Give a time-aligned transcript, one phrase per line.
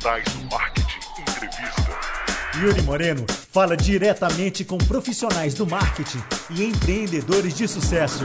[0.00, 1.98] Digitais do Marketing Entrevista.
[2.58, 8.24] Yuri Moreno fala diretamente com profissionais do marketing e empreendedores de sucesso.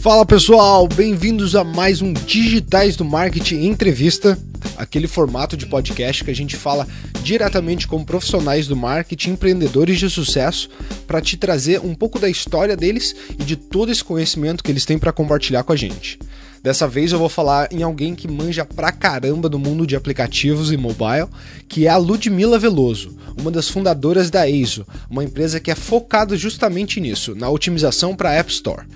[0.00, 4.36] Fala pessoal, bem-vindos a mais um Digitais do Marketing Entrevista,
[4.76, 6.88] aquele formato de podcast que a gente fala
[7.26, 10.70] diretamente com profissionais do marketing, empreendedores de sucesso,
[11.08, 14.84] para te trazer um pouco da história deles e de todo esse conhecimento que eles
[14.84, 16.20] têm para compartilhar com a gente.
[16.62, 20.70] Dessa vez eu vou falar em alguém que manja pra caramba do mundo de aplicativos
[20.70, 21.26] e mobile,
[21.68, 26.36] que é a Ludmila Veloso, uma das fundadoras da EISO, uma empresa que é focada
[26.36, 28.86] justamente nisso, na otimização para App Store.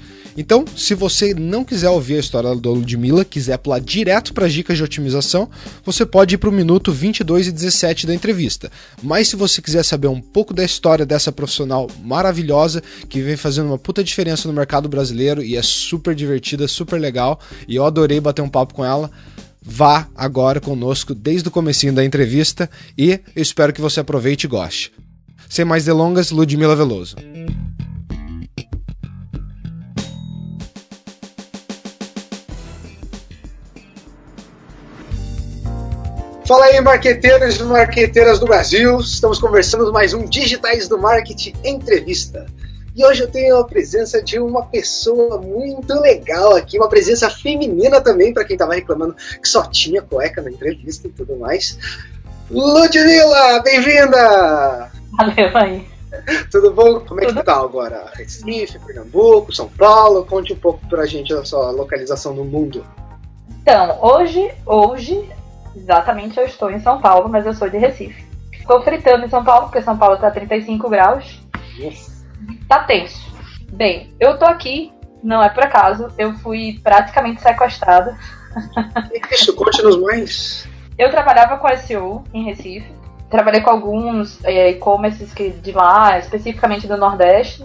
[0.41, 4.53] Então, se você não quiser ouvir a história da Ludmilla, quiser pular direto para as
[4.55, 5.51] dicas de otimização,
[5.85, 8.73] você pode ir para o minuto 22 e 17 da entrevista.
[9.03, 13.67] Mas se você quiser saber um pouco da história dessa profissional maravilhosa que vem fazendo
[13.67, 17.39] uma puta diferença no mercado brasileiro e é super divertida, super legal,
[17.69, 19.11] e eu adorei bater um papo com ela,
[19.61, 24.49] vá agora conosco desde o comecinho da entrevista e eu espero que você aproveite e
[24.49, 24.91] goste.
[25.51, 27.17] Sem mais delongas, Ludmilla Veloso.
[36.51, 38.99] Fala aí, marqueteiros e marqueteiras do Brasil.
[38.99, 42.45] Estamos conversando mais um Digitais do Marketing Entrevista.
[42.97, 48.01] E hoje eu tenho a presença de uma pessoa muito legal aqui, uma presença feminina
[48.01, 51.79] também, para quem estava reclamando que só tinha cueca na entrevista e tudo mais.
[52.51, 54.91] Ludmilla, bem-vinda!
[55.17, 55.87] Valeu aí.
[56.51, 56.99] Tudo bom?
[56.99, 58.11] Como é que tá agora?
[58.15, 60.27] Recife, Pernambuco, São Paulo?
[60.27, 62.85] Conte um pouco pra gente a sua localização no mundo.
[63.63, 65.29] Então, hoje, hoje
[65.75, 68.25] Exatamente, eu estou em São Paulo, mas eu sou de Recife.
[68.53, 71.41] Estou fritando em São Paulo, porque São Paulo está 35 graus.
[71.79, 72.25] Yes.
[72.69, 73.31] Tá tenso.
[73.73, 78.19] Bem, eu tô aqui, não é por acaso, eu fui praticamente sequestrada.
[79.31, 80.69] Isso, conte-nos mais.
[80.99, 82.93] Eu trabalhava com SEO em Recife.
[83.31, 87.65] Trabalhei com alguns é, e-commerces de lá, especificamente do Nordeste,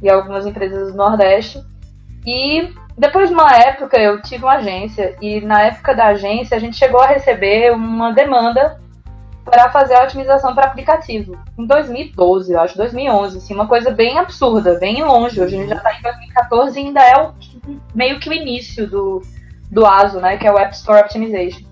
[0.00, 1.60] e algumas empresas do Nordeste.
[2.24, 6.60] E depois de uma época eu tive uma agência e na época da agência a
[6.60, 8.78] gente chegou a receber uma demanda
[9.42, 11.34] para fazer a otimização para aplicativo.
[11.58, 15.40] Em 2012, eu acho, 2011, assim, uma coisa bem absurda, bem longe.
[15.40, 17.34] Hoje a gente já está em 2014 e ainda é o,
[17.94, 19.22] meio que o início do,
[19.70, 21.66] do ASO, né, que é o App Store Optimization.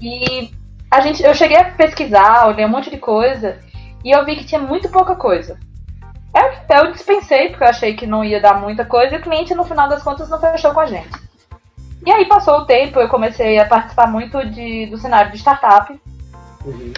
[0.00, 0.52] E
[0.88, 3.58] a gente, eu cheguei a pesquisar, olhei um monte de coisa
[4.04, 5.58] e eu vi que tinha muito pouca coisa.
[6.34, 9.54] É, eu dispensei, porque eu achei que não ia dar muita coisa, e o cliente,
[9.54, 11.24] no final das contas, não fechou com a gente.
[12.04, 15.98] E aí passou o tempo, eu comecei a participar muito de, do cenário de startup.
[16.64, 16.92] Uhum.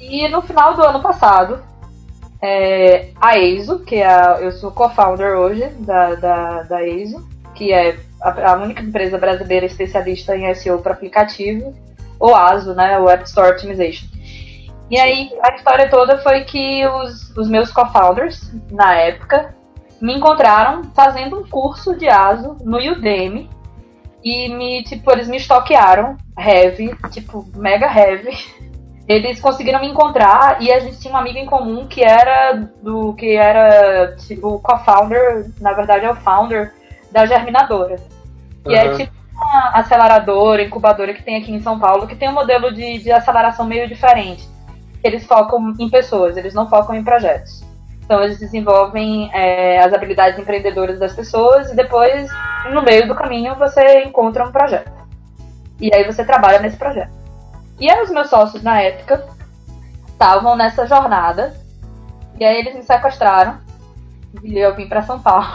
[0.00, 1.62] E no final do ano passado,
[2.40, 7.72] é, a EISO, que é a, eu sou co-founder hoje da, da, da EISO, que
[7.72, 11.74] é a, a, única empresa brasileira especialista em SEO para aplicativo,
[12.18, 14.06] o ASO, né, o App Store Optimization.
[14.90, 19.54] E aí a história toda foi que os, os meus co-founders, na época,
[20.00, 23.50] me encontraram fazendo um curso de ASO no Udemy.
[24.24, 28.36] E me, tipo, eles me estoquearam, heavy, tipo, mega heavy.
[29.06, 33.14] Eles conseguiram me encontrar e a gente tinha um amigo em comum que era do
[33.14, 36.74] que era tipo o co-founder, na verdade é o founder
[37.10, 37.96] da Germinadora.
[38.62, 42.34] Que é tipo uma aceleradora, incubadora que tem aqui em São Paulo, que tem um
[42.34, 44.46] modelo de, de aceleração meio diferente
[45.02, 47.64] eles focam em pessoas, eles não focam em projetos.
[48.04, 52.30] Então eles desenvolvem é, as habilidades empreendedoras das pessoas e depois,
[52.72, 54.90] no meio do caminho, você encontra um projeto.
[55.80, 57.12] E aí você trabalha nesse projeto.
[57.78, 59.24] E aí os meus sócios na época
[60.08, 61.54] estavam nessa jornada
[62.40, 63.58] e aí eles me sequestraram
[64.42, 65.46] e eu vim para São Paulo.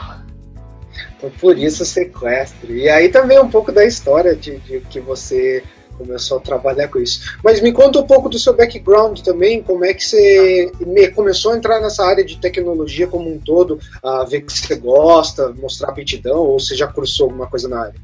[1.18, 2.72] Então por isso o sequestro.
[2.72, 7.00] E aí também um pouco da história de, de que você começou a trabalhar com
[7.00, 7.38] isso.
[7.44, 10.72] Mas me conta um pouco do seu background também, como é que você
[11.16, 15.54] começou a entrar nessa área de tecnologia como um todo, a ver que você gosta,
[15.54, 17.96] mostrar aptidão, ou você já cursou alguma coisa na área?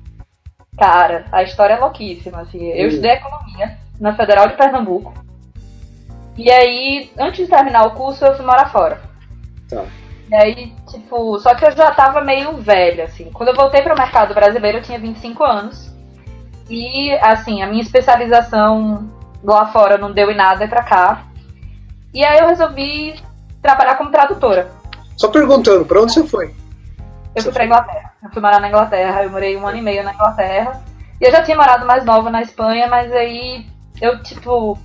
[0.77, 2.41] Cara, a história é louquíssima.
[2.41, 2.69] Assim.
[2.71, 2.89] Eu hum.
[2.89, 5.13] estudei economia na Federal de Pernambuco.
[6.37, 9.01] E aí, antes de terminar o curso, eu fui morar fora.
[9.69, 9.83] Tá.
[10.31, 13.29] E aí, tipo, só que eu já tava meio velha, assim.
[13.31, 15.88] Quando eu voltei para o mercado brasileiro, eu tinha 25 anos.
[16.69, 19.09] E, assim, a minha especialização
[19.43, 21.23] lá fora não deu em nada, é pra cá.
[22.13, 23.15] E aí eu resolvi
[23.61, 24.71] trabalhar como tradutora.
[25.17, 26.53] Só perguntando, pra onde você foi?
[27.35, 28.13] Eu fui pra Inglaterra.
[28.23, 30.83] Eu fui morar na Inglaterra, eu morei um ano e meio na Inglaterra.
[31.19, 33.65] E eu já tinha morado mais nova na Espanha, mas aí
[34.01, 34.77] eu, tipo,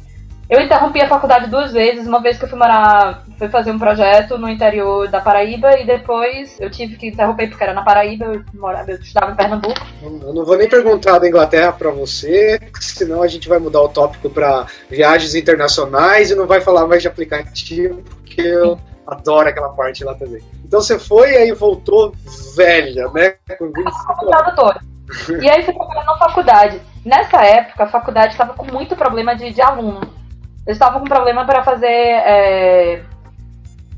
[0.49, 3.79] Eu interrompi a faculdade duas vezes, uma vez que eu fui morar, fui fazer um
[3.79, 8.27] projeto no interior da Paraíba e depois eu tive que interromper porque era na Paraíba,
[8.27, 9.81] eu, morava, eu estudava em Pernambuco.
[10.03, 13.89] Eu não vou nem perguntar da Inglaterra para você, senão a gente vai mudar o
[13.89, 19.71] tópico para viagens internacionais e não vai falar mais de aplicativo, porque eu adoro aquela
[19.71, 20.43] parte lá também.
[20.63, 22.15] Então você foi e aí voltou
[22.55, 23.35] velha, né?
[23.59, 25.43] Com 25 anos.
[25.43, 26.81] E aí fui trabalhar na faculdade.
[27.05, 30.01] Nessa época, a faculdade estava com muito problema de, de aluno.
[30.67, 33.03] Eles estavam com problema para fazer é,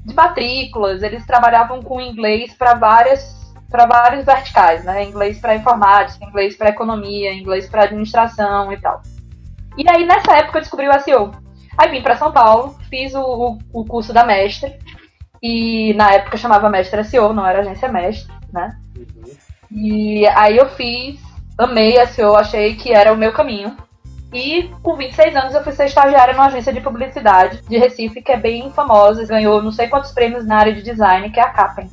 [0.05, 3.37] de matrículas, eles trabalhavam com inglês para várias
[3.69, 5.05] para vários verticais, né?
[5.05, 9.03] Inglês para informática, inglês para economia, inglês para administração e tal.
[9.77, 11.33] E aí nessa época eu descobri o SEO.
[11.77, 14.79] Aí vim para São Paulo, fiz o, o, curso da mestre
[15.43, 18.79] e na época chamava mestre SEO, não era agência mestre, né?
[18.97, 19.37] Uhum.
[19.71, 21.21] E aí eu fiz,
[21.59, 23.77] amei SEO, achei que era o meu caminho.
[24.37, 28.31] E com 26 anos eu fui ser estagiária numa agência de publicidade de Recife, que
[28.31, 31.49] é bem famosa, ganhou não sei quantos prêmios na área de design, que é a
[31.49, 31.89] Capen.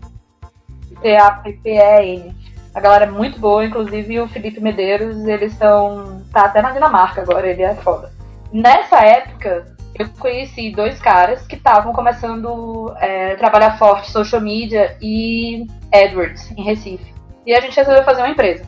[1.02, 2.36] C-A-P-P-E-N.
[2.76, 6.22] A galera é muito boa, inclusive o Felipe Medeiros, eles estão.
[6.34, 8.12] tá até na Dinamarca agora, ele é foda.
[8.52, 9.66] Nessa época,
[9.96, 16.52] eu conheci dois caras que estavam começando é, a trabalhar forte social media e AdWords
[16.58, 17.14] em Recife.
[17.46, 18.66] E a gente resolveu fazer uma empresa.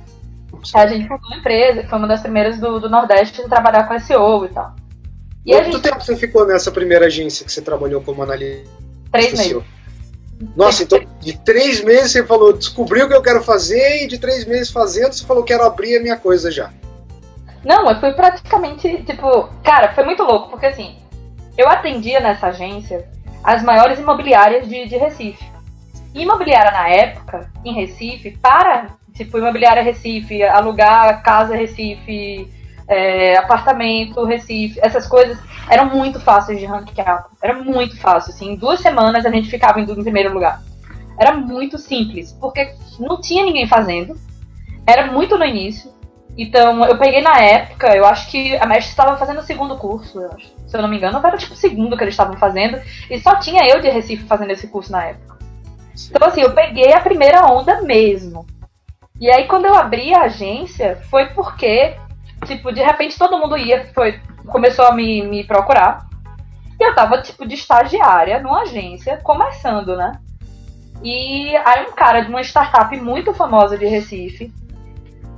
[0.73, 3.87] A gente fundou uma empresa, que foi uma das primeiras do, do Nordeste a trabalhar
[3.87, 4.75] com SEO e tal.
[5.45, 5.81] E Quanto gente...
[5.81, 8.69] tempo você ficou nessa primeira agência que você trabalhou como analista?
[9.11, 9.63] Três meses.
[10.55, 14.17] Nossa, então de três meses você falou, descobriu o que eu quero fazer, e de
[14.17, 16.71] três meses fazendo, você falou, quero abrir a minha coisa já.
[17.63, 20.97] Não, eu fui praticamente, tipo, cara, foi muito louco, porque assim,
[21.57, 23.07] eu atendia nessa agência
[23.43, 25.45] as maiores imobiliárias de, de Recife.
[26.13, 32.51] E imobiliária na época, em Recife, para tipo imobiliária Recife, alugar casa Recife,
[32.87, 35.37] é, apartamento Recife, essas coisas
[35.69, 37.25] eram muito fáceis de ranquear.
[37.41, 40.61] Era muito fácil, assim, em duas semanas a gente ficava em, em primeiro lugar.
[41.17, 44.15] Era muito simples, porque não tinha ninguém fazendo,
[44.85, 45.95] era muito no início.
[46.37, 50.19] Então, eu peguei na época, eu acho que a mestre estava fazendo o segundo curso,
[50.19, 52.77] eu acho, se eu não me engano, era tipo o segundo que eles estavam fazendo,
[53.09, 55.35] e só tinha eu de Recife fazendo esse curso na época.
[56.09, 58.45] Então, assim, eu peguei a primeira onda mesmo.
[59.19, 61.95] E aí, quando eu abri a agência, foi porque,
[62.45, 66.05] tipo, de repente todo mundo ia, foi, começou a me, me procurar.
[66.79, 70.19] E eu tava, tipo, de estagiária numa agência, começando, né?
[71.01, 74.53] E aí um cara de uma startup muito famosa de Recife,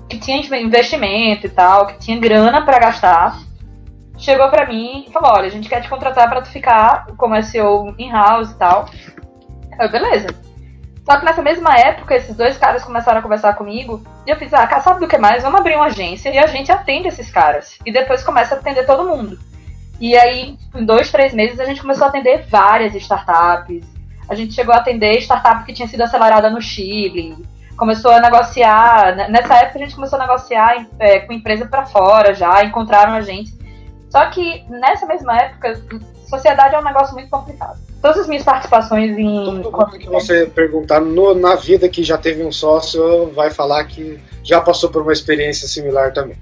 [0.10, 3.40] que tinha investimento e tal, que tinha grana para gastar,
[4.18, 7.42] chegou para mim e falou: Olha, a gente quer te contratar para tu ficar como
[7.44, 8.90] SEO in-house e tal.
[9.80, 10.47] Eu, beleza.
[11.08, 14.54] Só que nessa mesma época, esses dois caras começaram a conversar comigo e eu fiz,
[14.54, 15.42] ah, sabe do que mais?
[15.42, 17.80] Vamos abrir uma agência e a gente atende esses caras.
[17.86, 19.40] E depois começa a atender todo mundo.
[20.02, 23.86] E aí, em dois, três meses, a gente começou a atender várias startups.
[24.28, 27.38] A gente chegou a atender startup que tinha sido acelerada no Chile.
[27.78, 29.16] Começou a negociar.
[29.30, 33.22] Nessa época, a gente começou a negociar é, com empresa para fora já, encontraram a
[33.22, 33.54] gente.
[34.10, 35.82] Só que nessa mesma época,
[36.30, 39.62] sociedade é um negócio muito complicado todas as minhas participações em.
[39.62, 43.84] Todo mundo que você perguntar no, na vida que já teve um sócio vai falar
[43.86, 46.38] que já passou por uma experiência similar também.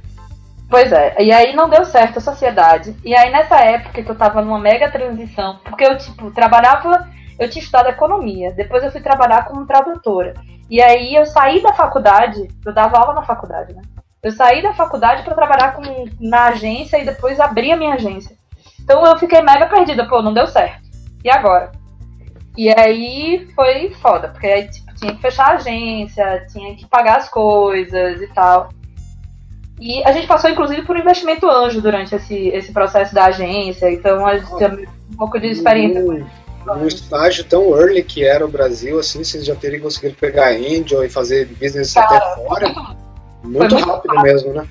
[0.69, 2.96] Pois é, e aí não deu certo a sociedade.
[3.04, 7.07] E aí nessa época que eu tava numa mega transição, porque eu, tipo, trabalhava,
[7.40, 10.34] eu tinha estudado economia, depois eu fui trabalhar como tradutora.
[10.70, 13.82] E aí eu saí da faculdade, eu dava aula na faculdade, né?
[14.24, 15.84] Eu saí da faculdade para trabalhar com,
[16.20, 18.36] na agência e depois abri a minha agência.
[18.82, 20.85] Então eu fiquei mega perdida, pô, não deu certo
[21.25, 21.72] e agora?
[22.55, 27.17] E aí foi foda, porque aí tipo, tinha que fechar a agência, tinha que pagar
[27.17, 28.70] as coisas e tal.
[29.79, 33.91] E a gente passou, inclusive, por um investimento anjo durante esse, esse processo da agência,
[33.91, 36.01] então a gente tem um pouco de experiência.
[36.01, 41.03] Um estágio tão early que era o Brasil, assim, vocês já teriam conseguido pegar Angel
[41.03, 42.67] e fazer business Cara, até fora.
[43.44, 44.24] Muito, muito rápido fácil.
[44.24, 44.67] mesmo, né?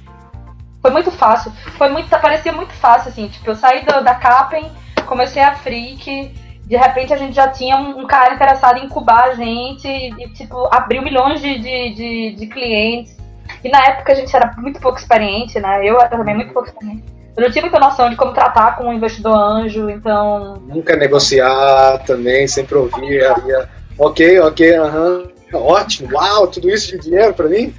[0.80, 1.52] Foi muito fácil.
[1.76, 4.70] Foi muito, parecia muito fácil, assim, tipo, eu saí da, da Capen,
[5.06, 6.34] comecei a Freak,
[6.66, 10.66] de repente a gente já tinha um, cara interessado em incubar a gente e, tipo,
[10.74, 13.16] abriu milhões de, de, de, de, clientes.
[13.62, 15.86] E na época a gente era muito pouco experiente, né?
[15.86, 17.04] Eu também muito pouco experiente.
[17.36, 20.62] Eu não tinha muita noção de como tratar com um investidor anjo, então.
[20.66, 23.24] Nunca negociar também, sempre ouvir.
[23.26, 23.68] Havia,
[23.98, 25.24] ok, ok, aham.
[25.52, 27.74] Ótimo, uau, tudo isso de dinheiro para mim?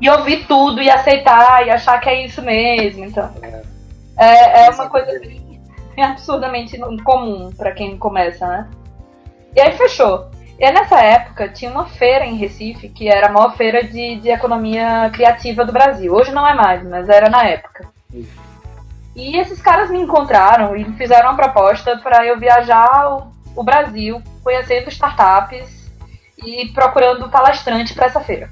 [0.00, 3.30] e ouvir tudo e aceitar e achar que é isso mesmo, então.
[4.18, 5.18] É, é, é uma coisa
[5.96, 8.68] é absurdamente comum para quem começa, né?
[9.54, 10.30] E aí fechou.
[10.58, 14.28] E nessa época tinha uma feira em Recife, que era a maior feira de, de
[14.28, 16.12] economia criativa do Brasil.
[16.12, 17.88] Hoje não é mais, mas era na época.
[19.16, 24.22] E esses caras me encontraram e fizeram uma proposta para eu viajar o, o Brasil,
[24.44, 25.90] conhecendo startups
[26.38, 28.50] e procurando palestrante para essa feira.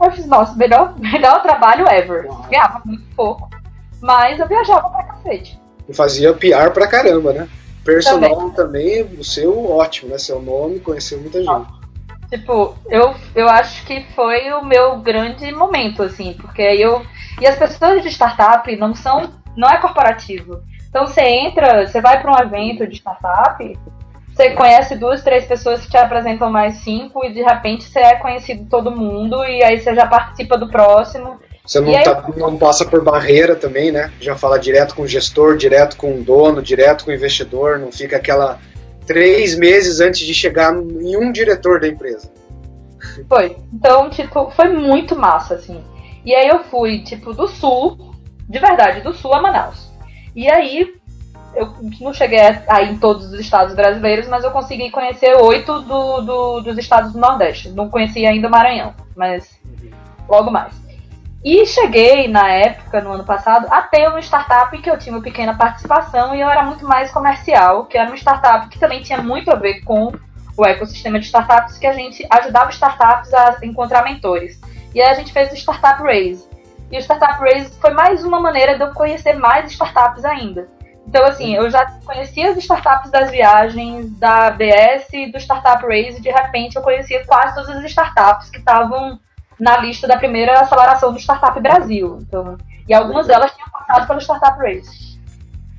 [0.00, 2.28] Eu fiz, nossa, melhor, melhor trabalho ever.
[2.48, 3.50] Ganhava muito pouco,
[4.00, 5.61] mas eu viajava pra cacete.
[5.88, 7.48] E fazia PR pra caramba, né?
[7.84, 10.18] Personal também, o seu ótimo, né?
[10.18, 11.66] Seu nome, conheceu muita gente.
[12.30, 17.04] Tipo, eu, eu acho que foi o meu grande momento, assim, porque aí eu.
[17.40, 19.30] E as pessoas de startup não são.
[19.56, 20.62] não é corporativo.
[20.88, 23.78] Então você entra, você vai para um evento de startup,
[24.28, 28.16] você conhece duas, três pessoas que te apresentam mais cinco, e de repente você é
[28.16, 31.38] conhecido todo mundo, e aí você já participa do próximo.
[31.64, 34.12] Você não, aí, tá, não passa por barreira também, né?
[34.20, 37.92] Já fala direto com o gestor, direto com o dono, direto com o investidor, não
[37.92, 38.58] fica aquela
[39.06, 42.30] três meses antes de chegar em um diretor da empresa.
[43.28, 43.56] Foi.
[43.72, 45.82] Então, tipo, foi muito massa, assim.
[46.24, 48.14] E aí eu fui, tipo, do sul,
[48.48, 49.90] de verdade, do sul a Manaus.
[50.34, 50.94] E aí,
[51.54, 56.20] eu não cheguei aí em todos os estados brasileiros, mas eu consegui conhecer oito do,
[56.20, 57.70] do, dos estados do Nordeste.
[57.70, 59.60] Não conheci ainda o Maranhão, mas
[60.28, 60.81] logo mais.
[61.44, 65.22] E cheguei, na época, no ano passado, a ter uma startup que eu tinha uma
[65.22, 69.20] pequena participação e eu era muito mais comercial, que era uma startup que também tinha
[69.20, 70.12] muito a ver com
[70.56, 74.60] o ecossistema de startups, que a gente ajudava startups a encontrar mentores.
[74.94, 76.46] E aí a gente fez o Startup Raise.
[76.92, 80.68] E o Startup Raise foi mais uma maneira de eu conhecer mais startups ainda.
[81.08, 86.22] Então, assim, eu já conhecia as startups das viagens, da ABS, do Startup Raise, e
[86.22, 89.18] de repente eu conhecia quase todas as startups que estavam
[89.58, 92.18] na lista da primeira aceleração do Startup Brasil.
[92.20, 92.56] Então,
[92.88, 95.18] e algumas delas tinham passado pelo Startup Race.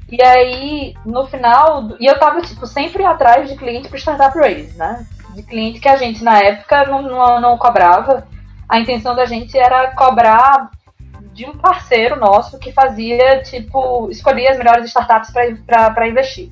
[0.10, 4.78] E aí, no final, e eu tava, tipo, sempre atrás de cliente pro Startup Race,
[4.78, 5.06] né?
[5.34, 8.28] De cliente que a gente, na época, não, não, não cobrava.
[8.70, 10.70] A intenção da gente era cobrar
[11.34, 15.32] de um parceiro nosso que fazia, tipo, escolher as melhores startups
[15.66, 16.52] para investir.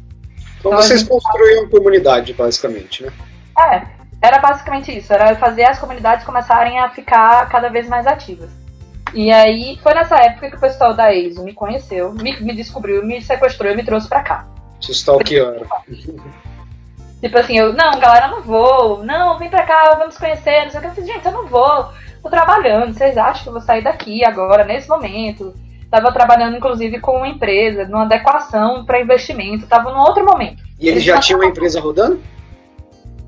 [0.59, 1.09] Então, então vocês gente...
[1.09, 3.11] construíam comunidade, basicamente, né?
[3.59, 8.51] É, era basicamente isso, era fazer as comunidades começarem a ficar cada vez mais ativas.
[9.13, 13.05] E aí foi nessa época que o pessoal da EISO me conheceu, me, me descobriu,
[13.05, 14.47] me sequestrou e me trouxe pra cá.
[14.79, 15.65] Te stalkearam.
[17.19, 20.79] Tipo assim, eu, não, galera, não vou, não, vem pra cá, vamos conhecer, não sei
[20.79, 20.87] o que.
[20.87, 21.89] Eu falei, gente, eu não vou,
[22.23, 25.53] tô trabalhando, vocês acham que eu vou sair daqui agora, nesse momento?
[25.89, 30.63] Tava trabalhando, inclusive, com uma empresa, numa adequação para investimento, tava num outro momento.
[30.79, 32.19] E eles já tinham uma empresa rodando?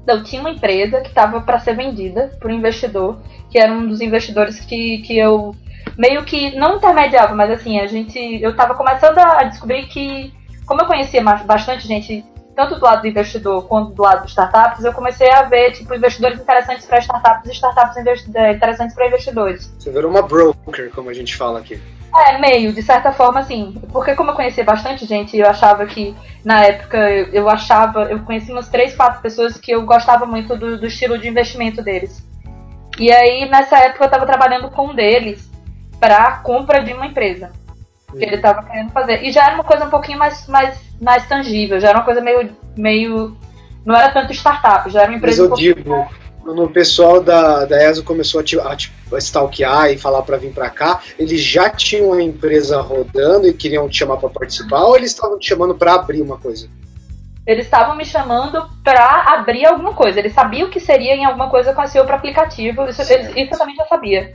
[0.06, 3.18] Eu tinha uma empresa que estava para ser vendida por um investidor,
[3.50, 5.56] que era um dos investidores que, que eu
[5.98, 10.34] meio que não intermediava, mas assim, a gente eu estava começando a descobrir que
[10.66, 14.84] como eu conhecia bastante gente tanto do lado do investidor quanto do lado dos startups,
[14.84, 17.98] eu comecei a ver tipo investidores interessantes para startups e startups
[18.36, 19.74] é, interessantes para investidores.
[19.80, 21.82] Você virou uma broker, como a gente fala aqui.
[22.16, 23.74] É, meio, de certa forma, assim.
[23.92, 26.16] Porque como eu conhecia bastante gente, eu achava que,
[26.46, 30.78] na época, eu achava, eu conheci umas três, quatro pessoas que eu gostava muito do,
[30.78, 32.24] do estilo de investimento deles.
[33.00, 35.50] E aí, nessa época, eu estava trabalhando com um deles
[36.00, 37.52] para compra de uma empresa.
[38.12, 39.24] Que ele estava querendo fazer.
[39.24, 42.22] E já era uma coisa um pouquinho mais, mais, mais tangível, já era uma coisa
[42.22, 42.52] meio.
[42.78, 43.36] meio
[43.84, 45.50] não era tanto startup, já era uma empresa.
[45.50, 46.08] Mas eu um digo,
[46.44, 48.76] quando o pessoal da, da ESO começou a, te, a,
[49.14, 53.54] a stalkear e falar para vir para cá, eles já tinham a empresa rodando e
[53.54, 56.70] queriam te chamar para participar ou eles estavam te chamando para abrir uma coisa?
[57.46, 60.20] Eles estavam me chamando para abrir alguma coisa.
[60.20, 62.86] Eles sabiam que seria em alguma coisa com SEO para aplicativo.
[62.88, 64.34] Isso, eles, isso eu também já sabia.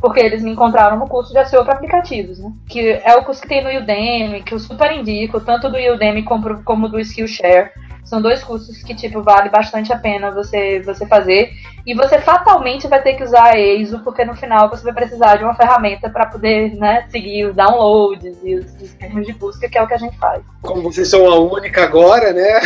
[0.00, 2.50] Porque eles me encontraram no curso de SEO para aplicativos, né?
[2.68, 6.22] Que é o curso que tem no Udemy, que eu super indico, tanto do Udemy
[6.22, 7.72] como, como do Skillshare.
[8.06, 11.50] São dois cursos que, tipo, vale bastante a pena você, você fazer.
[11.84, 15.36] E você fatalmente vai ter que usar a EISO, porque no final você vai precisar
[15.36, 19.68] de uma ferramenta para poder, né, seguir os downloads e os, os termos de busca,
[19.68, 20.40] que é o que a gente faz.
[20.62, 22.60] Como vocês são a única agora, né?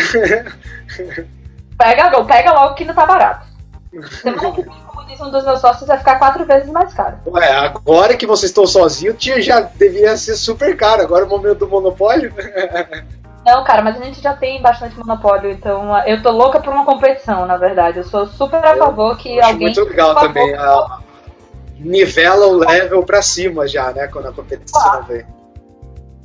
[1.75, 3.47] pega, pega logo que não tá barato.
[4.21, 7.17] Semana que vem, como disse um dos meus sócios, vai ficar quatro vezes mais caro.
[7.25, 11.01] Ué, agora que vocês estão sozinhos, já devia ser super caro.
[11.01, 12.31] Agora é o momento do monopólio.
[13.45, 16.85] Não, cara, mas a gente já tem bastante monopólio, então eu tô louca por uma
[16.85, 17.99] competição, na verdade.
[17.99, 19.67] Eu sou super a favor que eu alguém.
[19.67, 20.53] Muito legal também.
[20.55, 20.99] A...
[21.79, 24.07] Nivela o level pra cima já, né?
[24.07, 25.03] Quando a competição claro.
[25.05, 25.25] vem.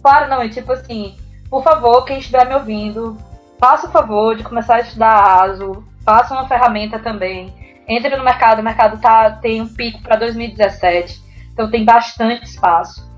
[0.02, 1.16] Claro, não, e tipo assim,
[1.48, 3.16] por favor, quem estiver me ouvindo,
[3.58, 7.52] faça o favor de começar a estudar ASO, faça uma ferramenta também.
[7.88, 13.08] Entre no mercado, o mercado tá, tem um pico para 2017, então tem bastante espaço.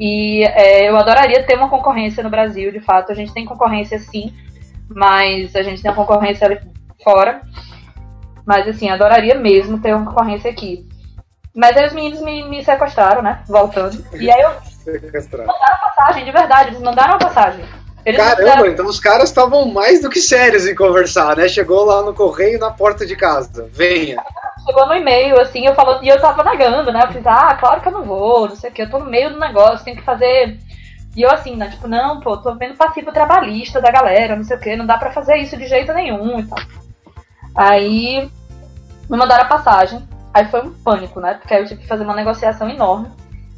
[0.00, 3.10] E é, eu adoraria ter uma concorrência no Brasil, de fato.
[3.12, 4.32] A gente tem concorrência sim,
[4.88, 6.60] mas a gente tem uma concorrência ali
[7.02, 7.42] fora.
[8.46, 10.86] Mas assim, adoraria mesmo ter uma concorrência aqui.
[11.54, 13.42] Mas aí os meninos me, me sequestraram, né?
[13.48, 14.02] Voltando.
[14.14, 14.50] E aí eu
[14.84, 15.46] Sequestrado.
[15.48, 17.64] mandaram passagem, de verdade, eles mandaram a passagem.
[18.06, 21.48] Eles Caramba, mandaram- então os caras estavam mais do que sérios em conversar, né?
[21.48, 23.68] Chegou lá no correio na porta de casa.
[23.72, 24.22] Venha.
[24.64, 27.02] Chegou no e-mail, assim, eu falando, e eu tava negando, né?
[27.02, 29.06] Eu fiz, ah, claro que eu não vou, não sei o que, eu tô no
[29.06, 30.58] meio do negócio, tenho que fazer.
[31.16, 31.68] E eu assim, né?
[31.68, 34.96] Tipo, não, pô, tô vendo passivo trabalhista da galera, não sei o que, não dá
[34.98, 36.58] pra fazer isso de jeito nenhum e tal.
[37.54, 38.30] Aí
[39.08, 41.34] me mandaram a passagem, aí foi um pânico, né?
[41.34, 43.08] Porque aí eu tive que fazer uma negociação enorme,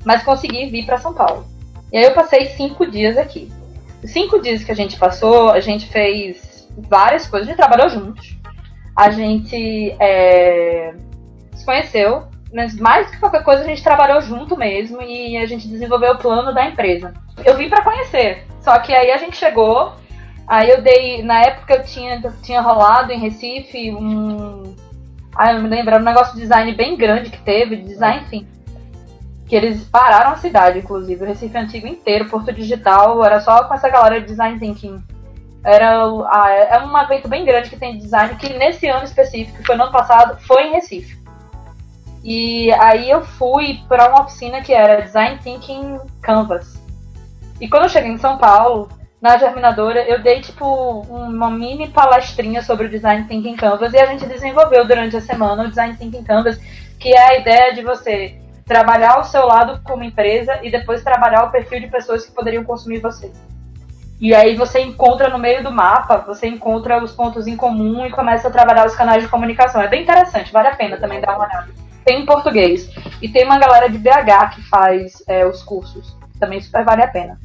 [0.04, 1.47] mas consegui vir pra São Paulo.
[1.92, 3.52] E aí eu passei cinco dias aqui.
[4.02, 7.90] Os cinco dias que a gente passou, a gente fez várias coisas, a gente trabalhou
[7.90, 8.39] juntos.
[9.00, 10.92] A gente é,
[11.54, 15.47] se conheceu, mas mais do que qualquer coisa a gente trabalhou junto mesmo e a
[15.47, 17.14] gente desenvolveu o plano da empresa.
[17.42, 19.95] Eu vim pra conhecer, só que aí a gente chegou,
[20.47, 24.76] aí eu dei, na época eu tinha, tinha rolado em Recife um,
[25.35, 28.23] ah, eu me lembro, era um negócio de design bem grande que teve, de design
[28.25, 28.47] enfim.
[29.47, 33.73] Que eles pararam a cidade, inclusive, o Recife Antigo inteiro, Porto Digital, era só com
[33.73, 35.02] essa galera de design thinking.
[35.62, 35.93] Era
[36.71, 39.76] é um evento bem grande que tem de design, que nesse ano específico, que foi
[39.76, 41.21] no ano passado, foi em Recife.
[42.23, 46.81] E aí eu fui para uma oficina que era Design Thinking Canvas.
[47.61, 48.88] E quando eu cheguei em São Paulo,
[49.21, 50.67] na Germinadora, eu dei tipo
[51.11, 55.64] uma mini palestrinha sobre o Design Thinking Canvas e a gente desenvolveu durante a semana
[55.64, 56.59] o Design Thinking Canvas,
[56.99, 61.45] que é a ideia de você trabalhar o seu lado como empresa e depois trabalhar
[61.45, 63.31] o perfil de pessoas que poderiam consumir você.
[64.21, 68.11] E aí você encontra no meio do mapa, você encontra os pontos em comum e
[68.11, 69.81] começa a trabalhar os canais de comunicação.
[69.81, 71.69] É bem interessante, vale a pena também dar uma olhada.
[72.05, 72.91] Tem em português.
[73.23, 76.15] E tem uma galera de BH que faz é, os cursos.
[76.39, 77.41] Também super vale a pena.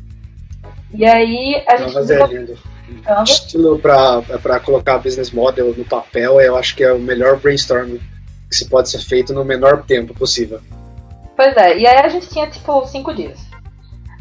[0.94, 2.58] E aí a gente Mas é desenvolveu lindo.
[3.04, 3.30] Canvas.
[3.30, 8.00] Estilo pra colocar business model no papel, eu acho que é o melhor brainstorming
[8.50, 10.60] que se pode ser feito no menor tempo possível.
[11.36, 13.40] Pois é, e aí a gente tinha tipo cinco dias.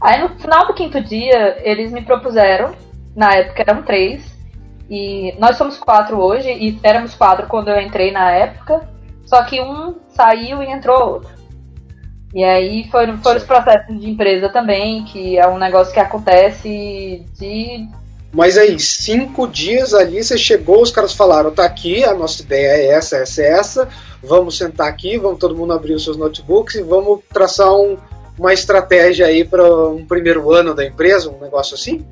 [0.04, 2.74] Aí no final do quinto dia, eles me propuseram,
[3.16, 4.22] na época eram três,
[4.90, 8.86] e nós somos quatro hoje, e éramos quatro quando eu entrei na época,
[9.24, 11.30] só que um saiu e entrou outro.
[12.34, 17.24] E aí foram, foram os processos de empresa também, que é um negócio que acontece
[17.38, 17.88] de.
[18.30, 22.72] Mas aí, cinco dias ali, você chegou, os caras falaram, tá aqui, a nossa ideia
[22.72, 23.88] é essa, essa, essa,
[24.22, 27.96] vamos sentar aqui, vamos todo mundo abrir os seus notebooks e vamos traçar um-
[28.38, 32.04] uma estratégia aí para um primeiro ano da empresa, um negócio assim?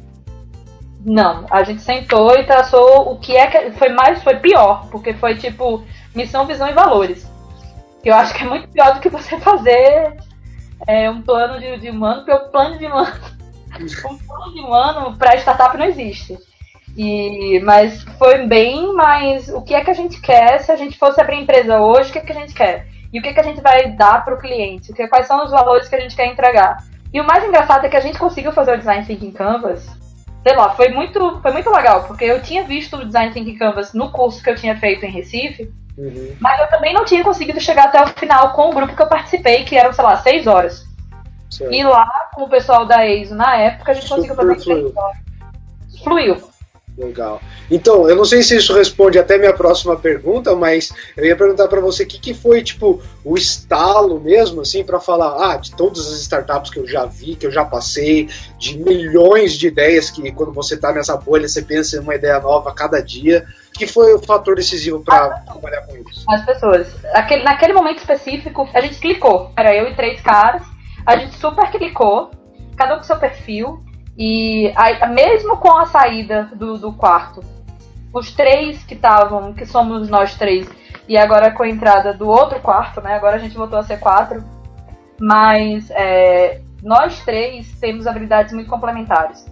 [1.05, 3.73] Não, a gente sentou e traçou o que é que.
[3.73, 5.83] Foi mais, foi pior, porque foi tipo
[6.15, 7.27] missão, visão e valores.
[8.03, 10.17] Que eu acho que é muito pior do que você fazer
[10.87, 13.13] é, um plano de, de um ano, porque o plano de um ano.
[14.11, 16.39] um plano de um ano para startup não existe.
[16.97, 20.99] E, mas foi bem mais o que é que a gente quer se a gente
[20.99, 22.87] fosse abrir empresa hoje, o que é que a gente quer?
[23.13, 24.93] E o que que a gente vai dar para o cliente?
[24.93, 26.79] Que, quais são os valores que a gente quer entregar?
[27.13, 29.87] E o mais engraçado é que a gente conseguiu fazer o Design Thinking Canvas
[30.43, 33.93] sei lá, foi muito, foi muito legal, porque eu tinha visto o Design Thinking Canvas
[33.93, 36.35] no curso que eu tinha feito em Recife, Uhum.
[36.41, 39.07] mas eu também não tinha conseguido chegar até o final com o grupo que eu
[39.07, 40.87] participei, que eram, sei lá, seis horas.
[41.51, 41.71] Certo.
[41.73, 44.65] E lá, com o pessoal da EISO na época, a gente conseguiu Super fazer em
[44.65, 44.83] fluiu.
[44.85, 45.17] seis horas.
[46.03, 46.52] Fluiu.
[46.97, 47.41] Legal.
[47.71, 51.67] Então, eu não sei se isso responde até minha próxima pergunta, mas eu ia perguntar
[51.67, 55.75] para você o que, que foi, tipo, o estalo mesmo, assim, para falar, ah, de
[55.75, 58.29] todas as startups que eu já vi, que eu já passei,
[58.59, 62.39] de milhões de ideias que quando você tá nessa bolha, você pensa em uma ideia
[62.39, 63.47] nova a cada dia.
[63.71, 66.25] O que foi o fator decisivo para trabalhar com isso?
[66.29, 66.89] As pessoas.
[67.15, 69.51] Aquele, naquele momento específico, a gente clicou.
[69.57, 70.63] Era eu e três caras.
[71.07, 72.31] A gente super clicou,
[72.77, 73.83] cada um com seu perfil.
[74.17, 77.43] E aí, mesmo com a saída do, do quarto,
[78.13, 80.69] os três que estavam, que somos nós três,
[81.09, 83.15] e agora com a entrada do outro quarto, né?
[83.15, 84.45] Agora a gente voltou a ser quatro.
[85.21, 89.47] Mas é, nós três temos habilidades muito complementares.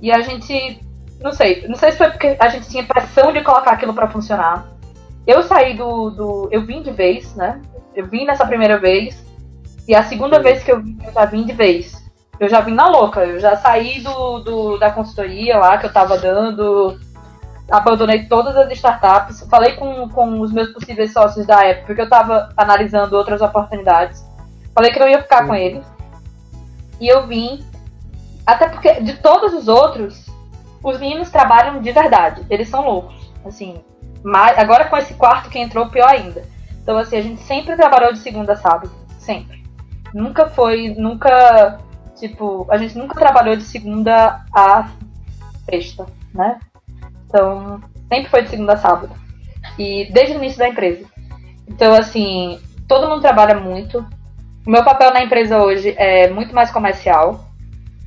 [0.00, 0.80] E a gente,
[1.20, 4.08] não sei, não sei se foi porque a gente tinha pressão de colocar aquilo para
[4.08, 4.68] funcionar.
[5.26, 6.48] Eu saí do, do.
[6.50, 7.60] Eu vim de vez, né?
[7.94, 9.24] Eu vim nessa primeira vez.
[9.86, 12.01] E a segunda vez que eu vim, eu já vim de vez.
[12.42, 13.24] Eu já vim na louca.
[13.24, 16.98] Eu já saí do, do da consultoria lá que eu tava dando.
[17.70, 19.46] Abandonei todas as startups.
[19.48, 24.26] Falei com, com os meus possíveis sócios da época, porque eu tava analisando outras oportunidades.
[24.74, 25.86] Falei que não ia ficar com eles.
[27.00, 27.64] E eu vim.
[28.44, 30.26] Até porque de todos os outros,
[30.82, 32.44] os meninos trabalham de verdade.
[32.50, 33.14] Eles são loucos.
[33.44, 33.80] Assim,
[34.24, 36.42] mas agora com esse quarto que entrou, pior ainda.
[36.82, 38.90] Então, assim, a gente sempre trabalhou de segunda a sábado.
[39.16, 39.62] Sempre.
[40.12, 41.78] Nunca foi, nunca,
[42.22, 44.88] tipo, a gente nunca trabalhou de segunda a
[45.68, 46.60] sexta, né?
[47.26, 49.12] Então, sempre foi de segunda a sábado.
[49.76, 51.04] E desde o início da empresa.
[51.66, 54.06] Então, assim, todo mundo trabalha muito.
[54.64, 57.44] O meu papel na empresa hoje é muito mais comercial.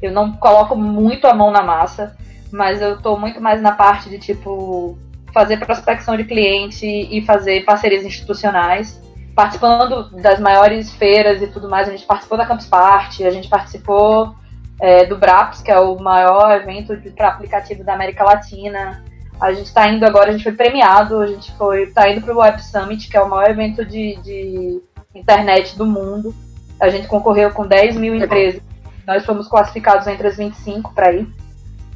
[0.02, 2.16] Eu não coloco muito a mão na massa,
[2.52, 4.98] mas eu estou muito mais na parte de tipo
[5.34, 9.02] fazer prospecção de cliente e fazer parcerias institucionais,
[9.36, 11.88] participando das maiores feiras e tudo mais.
[11.88, 14.34] A gente participou da Campus Party, a gente participou
[14.80, 19.04] é, do BRAPS, que é o maior evento para aplicativo da América Latina.
[19.40, 22.34] A gente está indo agora, a gente foi premiado, a gente foi está indo para
[22.34, 24.82] o Web Summit, que é o maior evento de, de
[25.14, 26.34] internet do mundo.
[26.80, 28.62] A gente concorreu com 10 mil empresas.
[29.06, 31.28] Nós fomos classificados entre as 25 para ir.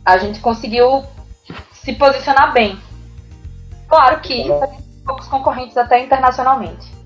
[0.06, 1.04] A gente conseguiu
[1.72, 2.78] se posicionar bem.
[3.88, 4.46] Claro que
[5.06, 6.99] poucos concorrentes até internacionalmente.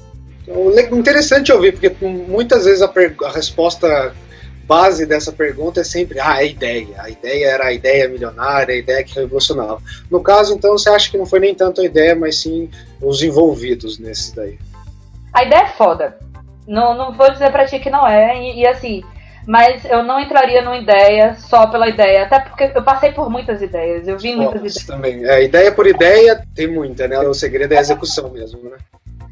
[0.44, 2.92] Então, interessante ouvir, porque muitas vezes a,
[3.26, 4.14] a, resposta
[4.66, 6.96] base dessa pergunta é sempre ah, a ideia.
[6.98, 9.82] A ideia era a ideia milionária, a ideia que revolucionava.
[10.10, 12.70] No caso, então, você acha que não foi nem tanto a ideia, mas sim
[13.02, 14.58] os envolvidos nesse daí?
[15.34, 16.18] A ideia é foda.
[16.68, 18.38] Não, não vou dizer pra ti que não é.
[18.38, 19.04] E, e, assim,
[19.48, 22.24] mas eu não entraria numa ideia só pela ideia.
[22.24, 24.08] Até porque eu passei por muitas ideias.
[24.08, 24.86] Eu vi muitas ideias.
[24.86, 25.26] também.
[25.26, 27.20] É, ideia por ideia tem muita, né?
[27.20, 28.78] O segredo é a execução mesmo, né?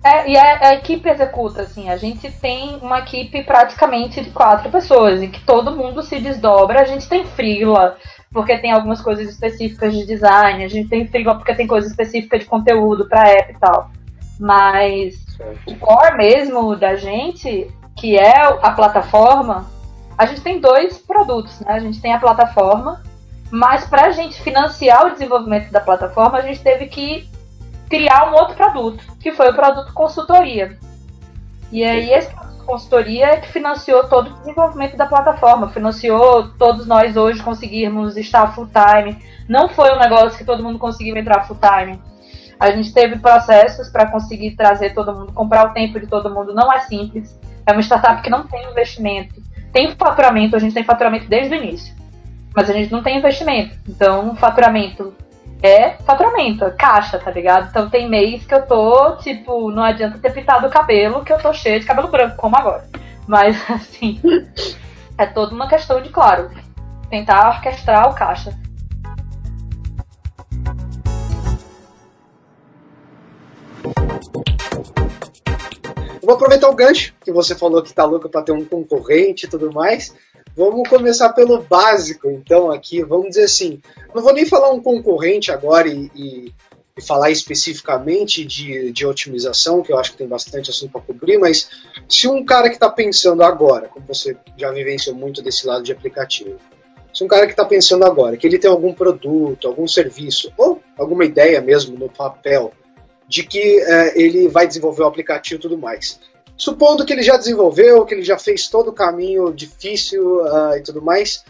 [0.04, 4.72] É, e a, a, equipe executa, assim, a gente tem uma equipe praticamente de quatro
[4.72, 7.98] pessoas, em que todo mundo se desdobra, a gente tem freela,
[8.32, 12.40] porque tem algumas coisas específicas de design, a gente tem freela porque tem coisa específica
[12.40, 13.92] de conteúdo para app e tal.
[14.40, 15.24] Mas
[15.68, 19.70] o core mesmo da gente, que é a plataforma,
[20.18, 21.74] a gente tem dois produtos, né?
[21.74, 23.04] A gente tem a plataforma,
[23.52, 27.30] mas para a gente financiar o desenvolvimento da plataforma, a gente teve que
[27.92, 30.80] criar um outro produto, que foi o produto consultoria.
[31.70, 36.88] E aí esse produto consultoria é que financiou todo o desenvolvimento da plataforma, financiou todos
[36.88, 39.18] nós hoje conseguirmos estar full time.
[39.48, 42.02] Não foi um negócio que todo mundo conseguiu entrar full time.
[42.58, 46.54] A gente teve processos para conseguir trazer todo mundo, comprar o tempo de todo mundo,
[46.54, 47.38] não é simples.
[47.66, 49.42] É uma startup que não tem investimento.
[49.74, 51.94] Tem faturamento, a gente tem faturamento desde o início.
[52.56, 53.78] Mas a gente não tem investimento.
[53.88, 55.14] Então, faturamento
[55.62, 57.70] é faturamento, é caixa, tá ligado?
[57.70, 61.38] Então tem mês que eu tô, tipo, não adianta ter pintado o cabelo, que eu
[61.38, 62.88] tô cheia de cabelo branco, como agora.
[63.28, 64.20] Mas, assim,
[65.18, 66.50] é toda uma questão de, claro,
[67.10, 68.58] tentar orquestrar o caixa.
[76.24, 79.50] Vou aproveitar o gancho que você falou que tá louco para ter um concorrente e
[79.50, 80.16] tudo mais.
[80.56, 83.04] Vamos começar pelo básico, então, aqui.
[83.04, 83.82] Vamos dizer assim,
[84.14, 86.54] não vou nem falar um concorrente agora e, e,
[86.98, 91.38] e falar especificamente de, de otimização, que eu acho que tem bastante assunto para cobrir,
[91.38, 91.70] mas
[92.08, 95.92] se um cara que está pensando agora, como você já vivenciou muito desse lado de
[95.92, 96.58] aplicativo,
[97.14, 100.82] se um cara que está pensando agora que ele tem algum produto, algum serviço, ou
[100.98, 102.74] alguma ideia mesmo no papel,
[103.28, 106.20] de que é, ele vai desenvolver o aplicativo e tudo mais.
[106.62, 110.84] Supondo que ele já desenvolveu, que ele já fez todo o caminho difícil uh, e
[110.84, 111.44] tudo mais,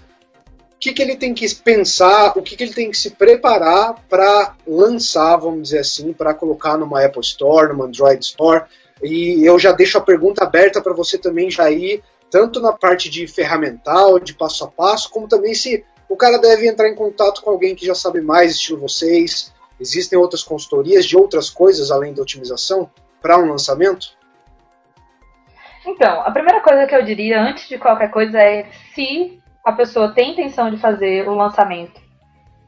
[0.73, 4.01] o que, que ele tem que pensar, o que, que ele tem que se preparar
[4.07, 8.63] para lançar, vamos dizer assim, para colocar numa Apple Store, numa Android Store.
[9.03, 13.09] E eu já deixo a pergunta aberta para você também já ir, tanto na parte
[13.09, 17.41] de ferramental, de passo a passo, como também se o cara deve entrar em contato
[17.41, 22.13] com alguém que já sabe mais, estilo vocês, Existem outras consultorias de outras coisas além
[22.13, 22.87] da otimização
[23.19, 24.15] para um lançamento?
[25.85, 30.13] Então, a primeira coisa que eu diria antes de qualquer coisa é se a pessoa
[30.13, 31.99] tem intenção de fazer o lançamento.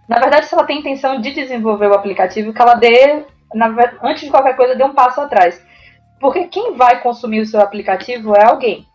[0.08, 3.68] Na verdade, se ela tem intenção de desenvolver o aplicativo, que ela dê, na,
[4.04, 5.64] antes de qualquer coisa, dê um passo atrás.
[6.20, 8.86] Porque quem vai consumir o seu aplicativo é alguém.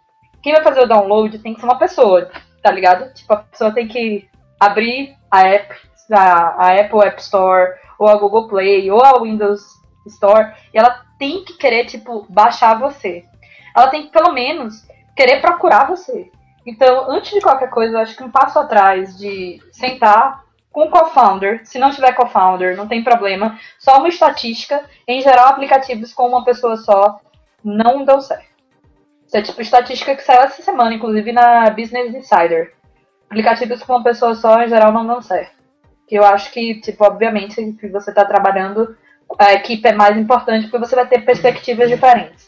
[0.42, 2.30] Quem vai fazer o download tem que ser uma pessoa,
[2.62, 3.12] tá ligado?
[3.14, 4.28] Tipo, a pessoa tem que
[4.60, 5.74] abrir a app,
[6.12, 9.62] a, a Apple App Store, ou a Google Play, ou a Windows
[10.06, 13.24] Store, e ela tem que querer, tipo, baixar você.
[13.78, 14.86] Ela tem que, pelo menos,
[15.16, 16.30] querer procurar você.
[16.66, 20.90] Então, antes de qualquer coisa, eu acho que um passo atrás de sentar com o
[20.90, 26.28] co-founder, se não tiver co-founder, não tem problema, só uma estatística, em geral, aplicativos com
[26.28, 27.20] uma pessoa só
[27.64, 28.48] não dão certo.
[29.26, 32.74] Isso é tipo estatística que saiu essa semana, inclusive na Business Insider.
[33.26, 35.58] Aplicativos com uma pessoa só, em geral, não dão certo
[36.16, 38.96] eu acho que, tipo, obviamente, que você está trabalhando,
[39.38, 42.47] a equipe é mais importante porque você vai ter perspectivas diferentes.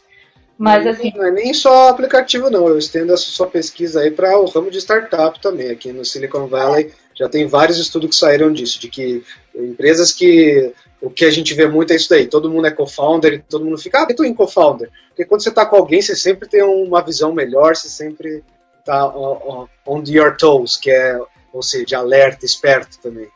[0.60, 1.10] Mas assim.
[1.16, 2.68] Não é nem só aplicativo, não.
[2.68, 5.70] Eu estendo essa sua pesquisa aí para o ramo de startup também.
[5.70, 9.24] Aqui no Silicon Valley já tem vários estudos que saíram disso, de que
[9.56, 10.70] empresas que.
[11.00, 12.26] O que a gente vê muito é isso daí.
[12.26, 14.90] Todo mundo é co-founder todo mundo fica, ah, eu tô em co-founder.
[15.08, 18.44] Porque quando você está com alguém, você sempre tem uma visão melhor, você sempre
[18.80, 19.66] está on
[20.06, 21.18] your toes, que é,
[21.54, 23.30] ou seja, alerta, esperto também.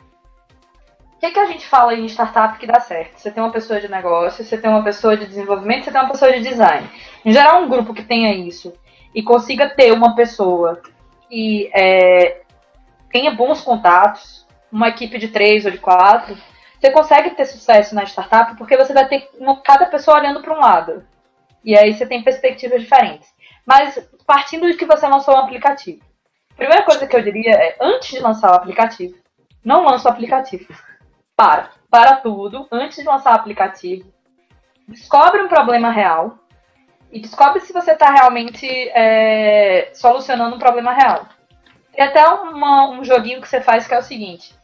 [1.18, 3.16] que, que a gente fala em startup que dá certo?
[3.16, 6.10] Você tem uma pessoa de negócio, você tem uma pessoa de desenvolvimento, você tem uma
[6.10, 6.86] pessoa de design.
[7.24, 8.72] Em geral, um grupo que tenha isso
[9.14, 10.82] e consiga ter uma pessoa
[11.28, 12.42] que é,
[13.10, 16.36] tenha bons contatos, uma equipe de três ou de quatro,
[16.78, 20.54] você consegue ter sucesso na startup porque você vai ter uma, cada pessoa olhando para
[20.54, 21.04] um lado.
[21.64, 23.32] E aí você tem perspectivas diferentes.
[23.64, 26.02] Mas partindo de que você lançou um aplicativo.
[26.56, 29.16] Primeira coisa que eu diria é, antes de lançar o aplicativo,
[29.64, 30.66] não lança o aplicativo.
[31.34, 31.70] Para.
[31.90, 34.12] Para tudo, antes de lançar o aplicativo.
[34.86, 36.38] Descobre um problema real.
[37.10, 41.26] E descobre se você está realmente é, solucionando um problema real.
[41.92, 44.54] Tem até uma, um joguinho que você faz que é o seguinte: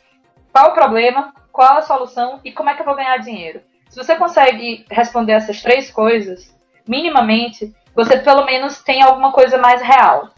[0.53, 3.61] qual o problema, qual a solução e como é que eu vou ganhar dinheiro?
[3.89, 9.83] Se você consegue responder essas três coisas, minimamente, você pelo menos tem alguma coisa mais
[9.83, 10.31] real.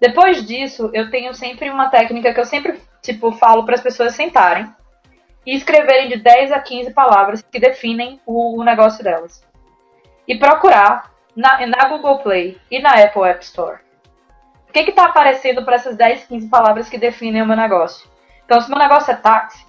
[0.00, 4.14] Depois disso, eu tenho sempre uma técnica que eu sempre tipo falo para as pessoas
[4.14, 4.68] sentarem
[5.44, 9.42] e escreverem de 10 a 15 palavras que definem o, o negócio delas.
[10.26, 13.78] E procurar na, na, Google Play e na Apple App Store.
[14.68, 18.10] O que está aparecendo para essas 10, 15 palavras que definem o meu negócio?
[18.44, 19.64] Então, se meu negócio é táxi,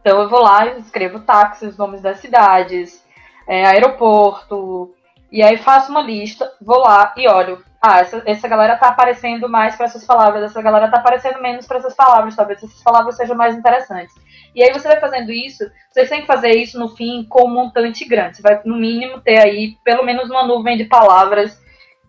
[0.00, 3.06] então eu vou lá e escrevo táxi, os nomes das cidades,
[3.46, 4.92] é, aeroporto,
[5.30, 7.64] e aí faço uma lista, vou lá e olho.
[7.80, 11.64] Ah, essa, essa galera tá aparecendo mais para essas palavras, essa galera tá aparecendo menos
[11.64, 14.14] para essas palavras, talvez essas palavras sejam mais interessantes.
[14.54, 17.54] E aí você vai fazendo isso, você tem que fazer isso no fim com um
[17.54, 18.36] montante grande.
[18.36, 21.60] Você vai, no mínimo, ter aí pelo menos uma nuvem de palavras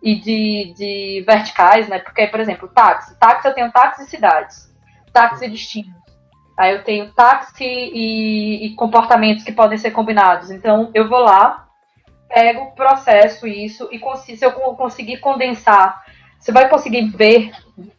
[0.01, 1.99] e de, de verticais, né?
[1.99, 3.17] Porque, por exemplo, táxi.
[3.19, 4.73] Táxi eu tenho táxi e cidades,
[5.13, 6.01] táxi e destinos.
[6.57, 10.51] Aí eu tenho táxi e, e comportamentos que podem ser combinados.
[10.51, 11.67] Então eu vou lá,
[12.27, 13.99] pego, processo isso e
[14.37, 16.03] se eu conseguir condensar,
[16.39, 17.51] você vai conseguir ver,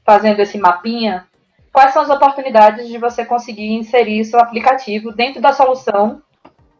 [0.04, 1.26] fazendo esse mapinha,
[1.72, 6.22] quais são as oportunidades de você conseguir inserir seu aplicativo dentro da solução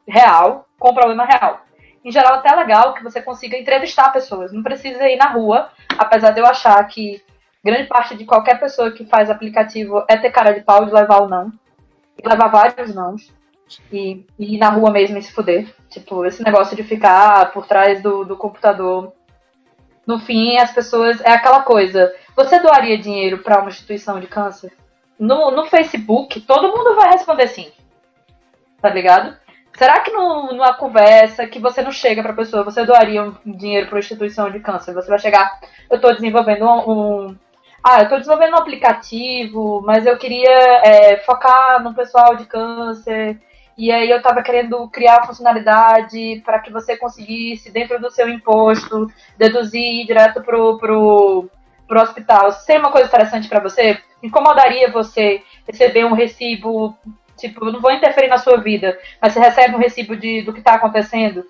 [0.07, 1.63] real, com o problema real.
[2.05, 5.71] Em geral, até é legal que você consiga entrevistar pessoas, não precisa ir na rua,
[5.97, 7.23] apesar de eu achar que
[7.65, 11.23] grande parte de qualquer pessoa que faz aplicativo é ter cara de pau de levar
[11.23, 11.53] ou não,
[12.23, 13.17] e levar vários não
[13.93, 15.73] e, e ir na rua mesmo e se fuder.
[15.89, 19.13] Tipo, esse negócio de ficar por trás do, do computador.
[20.07, 21.21] No fim, as pessoas.
[21.21, 22.13] É aquela coisa.
[22.37, 24.73] Você doaria dinheiro para uma instituição de câncer?
[25.19, 27.71] No, no Facebook, todo mundo vai responder sim.
[28.81, 29.37] Tá ligado?
[29.75, 33.89] Será que no, numa conversa que você não chega pra pessoa, você doaria um dinheiro
[33.91, 34.93] uma instituição de câncer?
[34.93, 37.37] Você vai chegar, eu estou desenvolvendo um, um,
[37.83, 40.51] Ah, eu estou desenvolvendo um aplicativo, mas eu queria
[40.85, 43.41] é, focar no pessoal de câncer
[43.77, 49.07] e aí eu estava querendo criar funcionalidade para que você conseguisse, dentro do seu imposto,
[49.39, 51.49] deduzir direto pro, pro,
[51.93, 52.51] pro hospital.
[52.53, 53.99] Seria uma coisa interessante para você?
[54.23, 56.97] Incomodaria você receber um recibo,
[57.37, 60.61] tipo, não vou interferir na sua vida, mas você recebe um recibo de, do que
[60.61, 61.45] está acontecendo?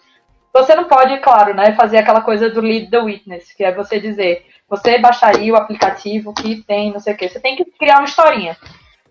[0.53, 4.01] Você não pode, claro, né, fazer aquela coisa do lead the witness, que é você
[4.01, 7.29] dizer, você baixaria o aplicativo que tem não sei o quê.
[7.29, 8.57] Você tem que criar uma historinha.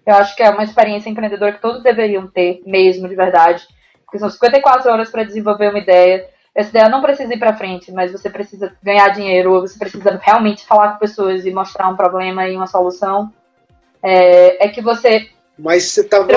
[0.05, 3.65] Eu acho que é uma experiência empreendedora que todos deveriam ter, mesmo, de verdade.
[4.03, 6.27] Porque são 54 horas para desenvolver uma ideia.
[6.53, 10.19] Essa ideia não precisa ir para frente, mas você precisa ganhar dinheiro, ou você precisa
[10.21, 13.31] realmente falar com pessoas e mostrar um problema e uma solução.
[14.03, 15.29] É, é que você.
[15.57, 16.27] Mas você estava.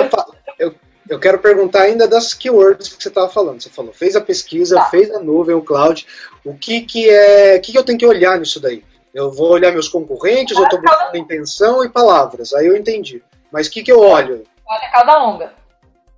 [0.58, 0.74] Eu,
[1.08, 3.60] eu quero perguntar ainda das keywords que você estava falando.
[3.60, 4.84] Você falou, fez a pesquisa, tá.
[4.86, 6.06] fez a nuvem, o cloud.
[6.44, 7.56] O que, que é.
[7.56, 8.84] O que, que eu tenho que olhar nisso daí?
[9.12, 12.52] Eu vou olhar meus concorrentes, eu estou buscando intenção e palavras.
[12.52, 13.22] Aí eu entendi.
[13.50, 14.44] Mas o que, que eu olho?
[14.66, 15.63] Olha, cauda longa.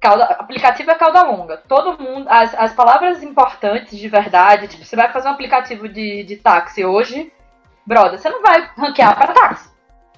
[0.06, 1.56] Cauda, aplicativo é cauda longa.
[1.56, 2.28] Todo mundo.
[2.28, 6.84] As, as palavras importantes de verdade, tipo, você vai fazer um aplicativo de, de táxi
[6.84, 7.32] hoje,
[7.84, 9.68] brother, você não vai ranquear para táxi.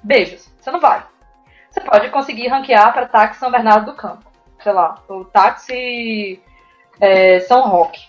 [0.02, 0.52] Beijos.
[0.60, 1.02] Você não vai.
[1.70, 4.30] Você pode conseguir ranquear para táxi São Bernardo do Campo.
[4.62, 6.38] Sei lá, o táxi
[7.00, 8.08] é, São Roque.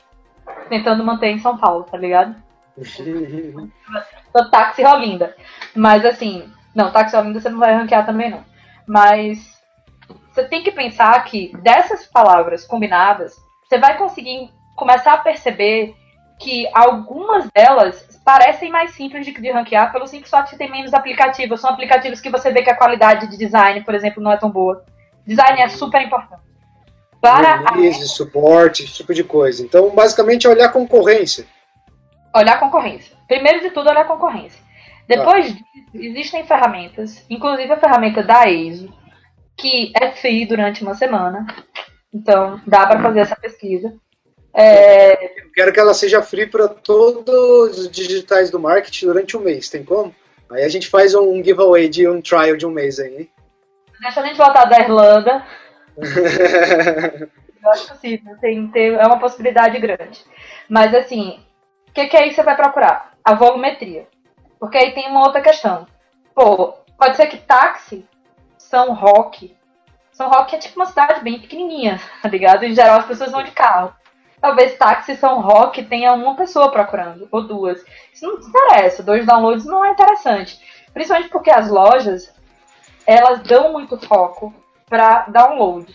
[0.68, 2.36] Tentando manter em São Paulo, tá ligado?
[4.36, 5.34] o táxi Rolinda.
[5.74, 8.44] Mas assim, não, táxi Rolinda você não vai ranquear também não.
[8.86, 9.59] Mas
[10.32, 13.36] você tem que pensar que dessas palavras combinadas,
[13.68, 15.96] você vai conseguir começar a perceber
[16.40, 20.94] que algumas delas parecem mais simples de, de ranquear pelo simples fato de ter menos
[20.94, 21.60] aplicativos.
[21.60, 24.50] São aplicativos que você vê que a qualidade de design, por exemplo, não é tão
[24.50, 24.86] boa.
[25.26, 26.42] Design é super importante.
[27.22, 28.08] Para Release, a...
[28.08, 29.64] suporte, esse tipo de coisa.
[29.64, 31.46] Então, basicamente, é olhar a concorrência.
[32.34, 33.18] Olhar a concorrência.
[33.28, 34.62] Primeiro de tudo, olhar a concorrência.
[35.08, 38.94] Depois disso, existem ferramentas, inclusive a ferramenta da EISO,
[39.60, 41.46] que é free durante uma semana.
[42.14, 43.94] Então, dá para fazer essa pesquisa.
[44.54, 45.42] É...
[45.42, 49.70] Eu quero que ela seja free para todos os digitais do marketing durante um mês,
[49.70, 50.14] tem como?
[50.52, 53.30] Aí a gente faz um giveaway de um trial de um mês aí.
[54.02, 55.46] Deixa a gente voltar da Irlanda.
[57.62, 60.24] Eu acho possível, tem, tem, é uma possibilidade grande.
[60.68, 61.40] Mas assim,
[61.90, 63.14] o que, que aí você vai procurar?
[63.24, 64.08] A volumetria.
[64.60, 65.86] Porque aí tem uma outra questão.
[66.34, 68.06] Pô, pode ser que táxi,
[68.70, 69.58] São Roque.
[70.12, 72.64] São Roque é tipo uma cidade bem pequenininha, tá ligado?
[72.64, 73.92] Em geral as pessoas vão de carro.
[74.40, 77.84] Talvez táxi São Roque tenha uma pessoa procurando, ou duas.
[78.14, 80.60] Isso não interessa, dois downloads não é interessante.
[80.94, 82.32] Principalmente porque as lojas,
[83.08, 84.54] elas dão muito foco
[84.88, 85.94] para download.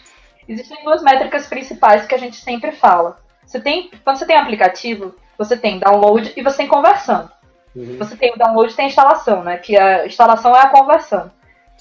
[0.48, 3.18] Existem duas métricas principais que a gente sempre fala.
[3.46, 7.30] Você tem, quando você tem aplicativo, você tem download e você tem conversão.
[7.74, 7.98] Uhum.
[7.98, 9.58] Você tem o download e tem a instalação, né?
[9.58, 11.30] Que a instalação é a conversão.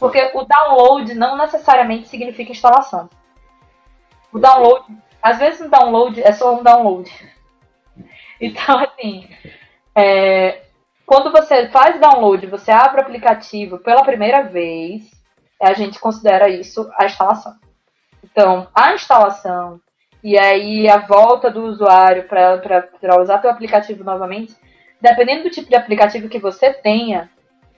[0.03, 3.09] Porque o download não necessariamente significa instalação.
[4.33, 4.85] O download,
[5.21, 7.09] às vezes um download é só um download.
[8.41, 9.29] Então, assim,
[9.95, 10.63] é,
[11.05, 15.09] quando você faz download, você abre o aplicativo pela primeira vez,
[15.61, 17.55] a gente considera isso a instalação.
[18.21, 19.79] Então, a instalação
[20.21, 24.53] e aí a volta do usuário para usar teu aplicativo novamente,
[24.99, 27.31] dependendo do tipo de aplicativo que você tenha,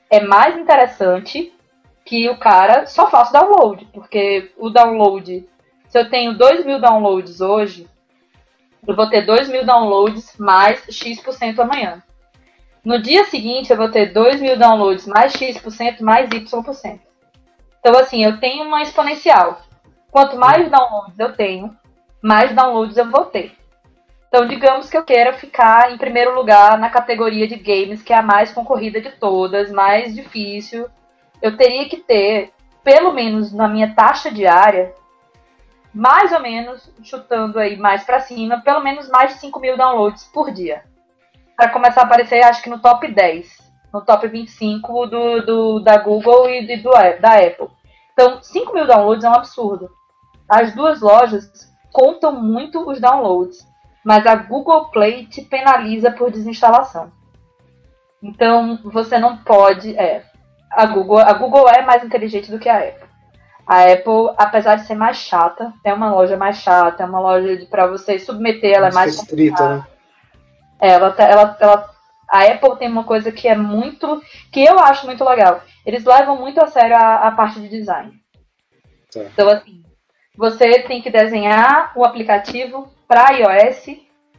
[0.09, 1.54] é mais interessante
[2.05, 5.49] que o cara só faça download, porque o download,
[5.89, 7.87] se eu tenho 2 mil downloads hoje,
[8.87, 12.03] eu vou ter 2 mil downloads mais X% amanhã.
[12.83, 16.99] No dia seguinte, eu vou ter 2 mil downloads mais X% mais Y%.
[17.79, 19.61] Então, assim, eu tenho uma exponencial.
[20.11, 21.75] Quanto mais downloads eu tenho,
[22.21, 23.55] mais downloads eu vou ter.
[24.27, 28.17] Então, digamos que eu queira ficar em primeiro lugar na categoria de games, que é
[28.17, 30.87] a mais concorrida de todas, mais difícil.
[31.45, 32.51] Eu teria que ter,
[32.83, 34.95] pelo menos na minha taxa diária,
[35.93, 40.23] mais ou menos, chutando aí mais para cima, pelo menos mais de 5 mil downloads
[40.33, 40.83] por dia.
[41.55, 43.59] Para começar a aparecer, acho que no top 10,
[43.93, 46.89] no top 25 do, do da Google e do,
[47.21, 47.69] da Apple.
[48.13, 49.91] Então, 5 mil downloads é um absurdo.
[50.49, 51.47] As duas lojas
[51.93, 53.59] contam muito os downloads,
[54.03, 57.11] mas a Google Play te penaliza por desinstalação.
[58.19, 59.95] Então, você não pode.
[59.95, 60.25] É,
[60.71, 63.07] a Google, a Google é mais inteligente do que a Apple.
[63.67, 67.65] A Apple, apesar de ser mais chata, é uma loja mais chata, é uma loja
[67.69, 69.87] para você submeter, ela é mais restrita, né?
[70.79, 71.89] É, ela, tá, ela, ela,
[72.29, 75.61] a Apple tem uma coisa que é muito, que eu acho muito legal.
[75.85, 78.13] Eles levam muito a sério a, a parte de design.
[79.11, 79.21] Tá.
[79.21, 79.83] Então, assim,
[80.37, 83.85] você tem que desenhar o aplicativo para iOS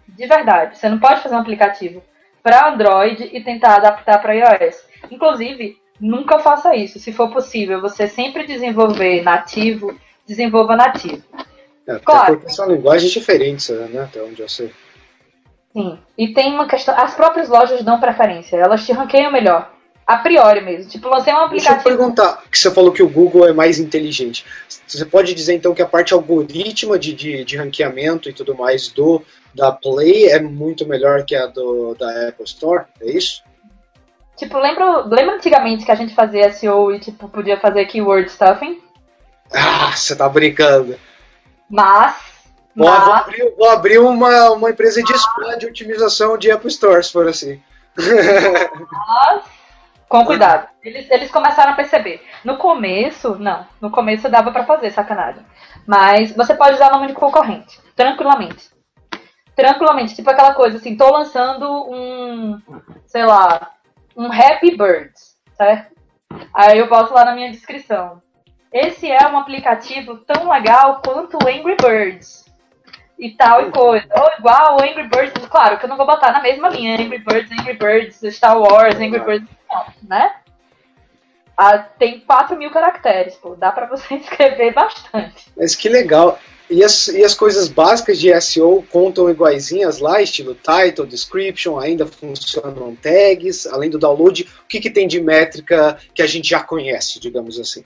[0.09, 0.79] de verdade.
[0.79, 2.03] Você não pode fazer um aplicativo
[2.43, 4.87] para Android e tentar adaptar para iOS.
[5.11, 6.99] Inclusive, nunca faça isso.
[6.99, 9.95] Se for possível, você sempre desenvolver nativo,
[10.27, 11.23] desenvolva nativo.
[11.87, 12.39] É, claro.
[12.39, 14.03] porque são linguagens diferentes, né?
[14.03, 14.73] Até onde eu sei.
[15.73, 15.99] Sim.
[16.19, 16.95] E tem uma questão.
[16.97, 18.57] As próprias lojas dão preferência.
[18.57, 19.71] Elas te ranqueiam melhor
[20.07, 20.89] a priori mesmo.
[20.89, 21.75] Tipo, lancei um aplicativo.
[21.75, 24.45] Deixa eu perguntar, que você falou que o Google é mais inteligente.
[24.87, 28.89] Você pode dizer então que a parte algorítmica de, de, de ranqueamento e tudo mais
[28.89, 32.85] do da Play é muito melhor que a do, da Apple Store?
[33.01, 33.43] É isso?
[34.37, 38.83] Tipo, lembra, lembra antigamente que a gente fazia SEO e tipo, podia fazer keyword stuffing?
[39.53, 40.99] Ah, você tá brincando.
[41.71, 42.17] Mas.
[42.75, 43.05] Bom, mas...
[43.05, 47.13] Vou, abrir, vou abrir uma, uma empresa de spam de otimização de Apple Store, se
[47.13, 47.61] for assim.
[47.97, 49.57] Mas
[50.09, 50.69] com cuidado.
[50.83, 52.23] Eles, eles começaram a perceber.
[52.45, 53.67] No começo, não.
[53.81, 55.45] No começo dava para fazer sacanagem.
[55.87, 57.81] Mas você pode usar nome de concorrente.
[57.95, 58.71] Tranquilamente.
[59.55, 60.15] Tranquilamente.
[60.15, 62.61] Tipo aquela coisa assim, tô lançando um,
[63.07, 63.73] sei lá,
[64.17, 65.95] um Happy Birds, certo?
[66.55, 68.23] Aí eu boto lá na minha descrição.
[68.73, 72.45] Esse é um aplicativo tão legal quanto o Angry Birds
[73.19, 74.07] e tal e coisa.
[74.15, 77.19] Ou igual o Angry Birds, claro que eu não vou botar na mesma linha, Angry
[77.19, 80.35] Birds, Angry Birds, Star Wars, Angry Birds, não, né?
[81.57, 85.51] Ah, tem 4 mil caracteres, pô, dá pra você escrever bastante.
[85.57, 86.39] Mas que legal.
[86.69, 92.07] E as, e as coisas básicas de SEO contam iguaizinhas lá, estilo title, description, ainda
[92.07, 94.43] funcionam tags, além do download.
[94.65, 97.85] O que, que tem de métrica que a gente já conhece, digamos assim?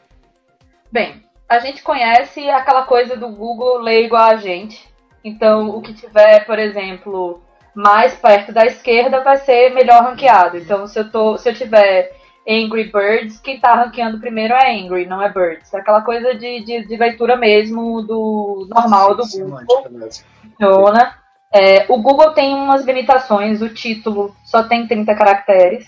[0.91, 4.91] Bem, a gente conhece aquela coisa do Google ler igual a gente,
[5.23, 7.43] então, o que tiver, por exemplo,
[7.75, 10.57] mais perto da esquerda vai ser melhor ranqueado.
[10.57, 12.13] Então, se eu, tô, se eu tiver
[12.51, 15.73] Angry Birds, quem está ranqueando primeiro é Angry, não é Birds.
[15.73, 20.11] É aquela coisa de, de, de leitura mesmo do normal do Google.
[20.43, 21.15] Funciona.
[21.53, 25.87] É, o Google tem umas limitações, o título só tem 30 caracteres.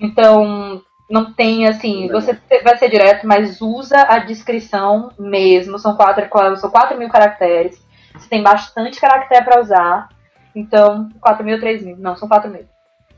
[0.00, 5.78] Então, não tem assim, você vai ser direto, mas usa a descrição mesmo.
[5.78, 7.84] São 4, são 4 mil caracteres.
[8.14, 10.08] Você tem bastante caractere para usar.
[10.54, 11.96] Então, 4 mil, 3 mil.
[11.98, 12.64] Não, são 4 mil.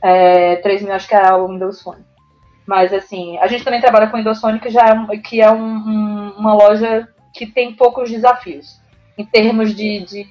[0.02, 2.11] É, 3 mil acho que é o Windows Phone.
[2.66, 4.22] Mas assim, a gente também trabalha com
[4.60, 8.80] que já é, que é um, um, uma loja que tem poucos desafios
[9.16, 10.26] em termos de, de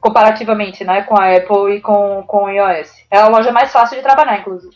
[0.00, 3.04] comparativamente, né, com a Apple e com, com o iOS.
[3.10, 4.74] É a loja mais fácil de trabalhar, inclusive.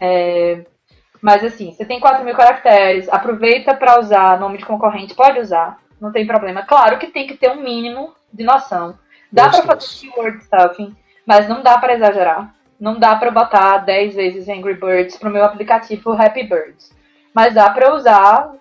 [0.00, 0.64] É,
[1.20, 5.78] mas assim, você tem 4 mil caracteres, aproveita para usar nome de concorrente, pode usar,
[6.00, 6.62] não tem problema.
[6.62, 8.98] Claro que tem que ter um mínimo de noção.
[9.30, 10.96] Dá para fazer keyword stuffing,
[11.26, 12.54] mas não dá para exagerar.
[12.80, 16.90] Não dá para botar 10 vezes Angry Birds pro meu aplicativo Happy Birds.
[17.34, 18.54] Mas dá para usar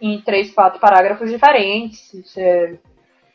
[0.00, 2.36] em 3, 4 parágrafos diferentes.
[2.38, 2.76] É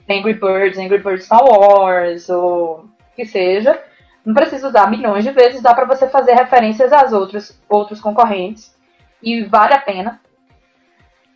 [0.09, 2.85] Angry Birds, Angry Birds Star Wars, ou
[3.15, 3.79] que seja.
[4.25, 8.73] Não precisa usar milhões de vezes, dá para você fazer referências às outros, outros concorrentes.
[9.21, 10.21] E vale a pena.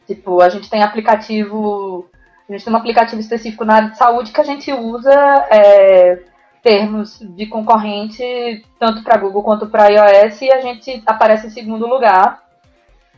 [0.07, 2.09] Tipo, a gente tem aplicativo.
[2.47, 5.13] A gente tem um aplicativo específico na área de saúde que a gente usa
[5.49, 6.23] é,
[6.63, 11.85] termos de concorrente tanto para Google quanto para iOS e a gente aparece em segundo
[11.85, 12.41] lugar.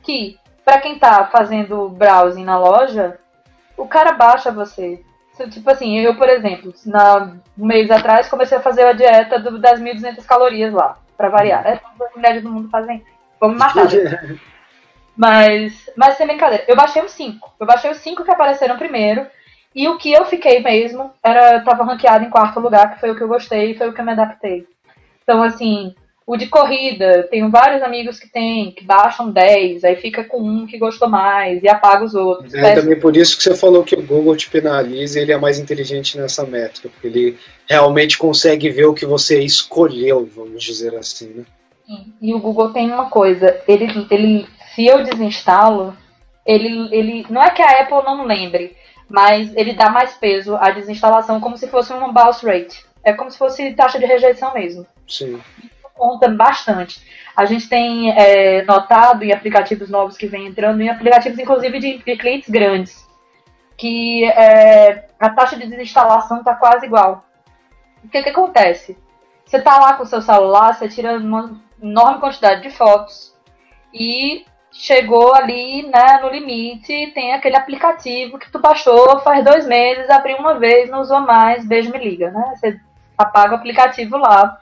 [0.01, 3.19] Que, para quem está fazendo browsing na loja,
[3.77, 5.01] o cara baixa você.
[5.51, 9.59] Tipo assim, eu, por exemplo, na, um mês atrás comecei a fazer a dieta do,
[9.59, 11.65] das 1.200 calorias lá, para variar.
[11.67, 13.03] É todas as mulheres do mundo fazem.
[13.39, 13.87] Vamos matar.
[15.15, 17.55] mas, mas sem brincadeira, eu baixei os 5.
[17.59, 19.27] Eu baixei os 5 que apareceram primeiro.
[19.75, 23.15] E o que eu fiquei mesmo era tava ranqueado em quarto lugar, que foi o
[23.15, 24.65] que eu gostei, foi o que eu me adaptei.
[25.21, 25.93] Então, assim,
[26.25, 30.65] o de corrida, tenho vários amigos que tem, que baixam 10, aí fica com um
[30.65, 32.53] que gostou mais e apaga os outros.
[32.53, 35.59] É também por isso que você falou que o Google te penaliza, ele é mais
[35.59, 37.37] inteligente nessa métrica, porque ele
[37.69, 41.43] realmente consegue ver o que você escolheu, vamos dizer assim, né?
[42.19, 45.95] E o Google tem uma coisa, ele, ele se eu desinstalo,
[46.43, 48.75] ele, ele não é que a Apple não lembre,
[49.09, 52.85] mas ele dá mais peso à desinstalação como se fosse um bounce rate.
[53.03, 54.85] É como se fosse taxa de rejeição mesmo.
[55.07, 55.41] Sim.
[55.63, 57.05] Isso conta bastante.
[57.35, 61.97] A gente tem é, notado em aplicativos novos que vem entrando, em aplicativos inclusive de,
[61.99, 63.05] de clientes grandes,
[63.77, 67.25] que é, a taxa de desinstalação está quase igual.
[68.03, 68.97] O que, que acontece?
[69.45, 73.35] Você está lá com o seu celular, você tira uma enorme quantidade de fotos
[73.93, 74.45] e
[74.77, 80.37] chegou ali né, no limite, tem aquele aplicativo que tu baixou faz dois meses, abriu
[80.37, 82.53] uma vez, não usou mais, beijo me liga, né?
[82.55, 82.79] Você
[83.17, 84.59] apaga o aplicativo lá.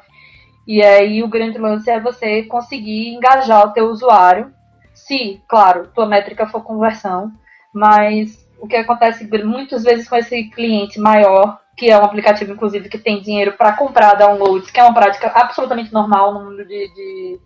[0.67, 4.53] E aí o grande lance é você conseguir engajar o teu usuário,
[4.93, 7.31] se, claro, tua métrica for conversão,
[7.73, 12.87] mas o que acontece muitas vezes com esse cliente maior, que é um aplicativo, inclusive,
[12.87, 16.93] que tem dinheiro para comprar downloads, que é uma prática absolutamente normal no mundo de,
[16.93, 17.39] de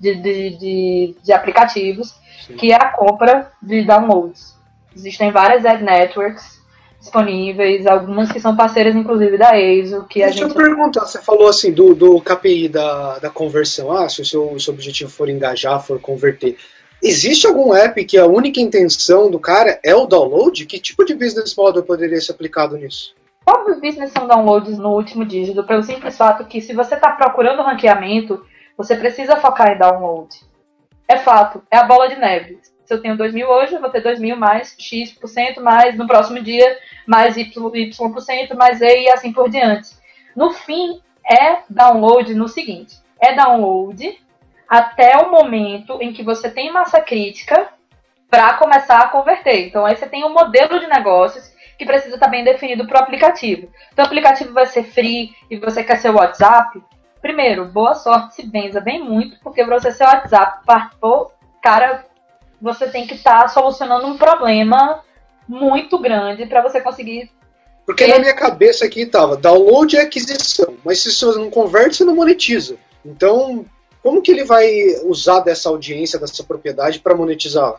[0.00, 2.56] de, de, de, de aplicativos, Sim.
[2.56, 4.58] que é a compra de downloads.
[4.96, 6.58] Existem várias ad networks
[6.98, 10.04] disponíveis, algumas que são parceiras, inclusive, da EISO.
[10.04, 10.58] Que Deixa a gente...
[10.58, 14.58] eu perguntar, você falou assim do, do KPI da, da conversão, ah, se o seu,
[14.58, 16.56] seu objetivo for engajar, for converter.
[17.02, 20.66] Existe algum app que a única intenção do cara é o download?
[20.66, 23.14] Que tipo de business model poderia ser aplicado nisso?
[23.46, 27.12] Todos os business são downloads no último dígito, pelo simples fato que se você está
[27.12, 28.44] procurando ranqueamento,
[28.82, 30.34] você precisa focar em download.
[31.06, 32.58] É fato, é a bola de neve.
[32.84, 36.06] Se eu tenho 2 mil hoje, eu vou ter 2 mil mais X%, mais no
[36.06, 39.90] próximo dia, mais Y%, mais E e assim por diante.
[40.34, 40.98] No fim,
[41.30, 44.18] é download no seguinte: é download
[44.66, 47.68] até o momento em que você tem massa crítica
[48.30, 49.66] para começar a converter.
[49.66, 53.02] Então, aí você tem um modelo de negócios que precisa estar bem definido para o
[53.02, 53.68] aplicativo.
[53.92, 56.80] Então, o aplicativo vai ser free e você quer ser WhatsApp,
[57.20, 62.04] Primeiro, boa sorte se benza bem muito, porque você ser WhatsApp participou, cara,
[62.60, 65.02] você tem que estar tá solucionando um problema
[65.46, 67.30] muito grande para você conseguir.
[67.84, 68.12] Porque ter...
[68.12, 72.14] na minha cabeça aqui tava download é aquisição, mas se você não converte, você não
[72.14, 72.76] monetiza.
[73.04, 73.64] Então,
[74.02, 74.66] como que ele vai
[75.04, 77.74] usar dessa audiência, dessa propriedade para monetizar?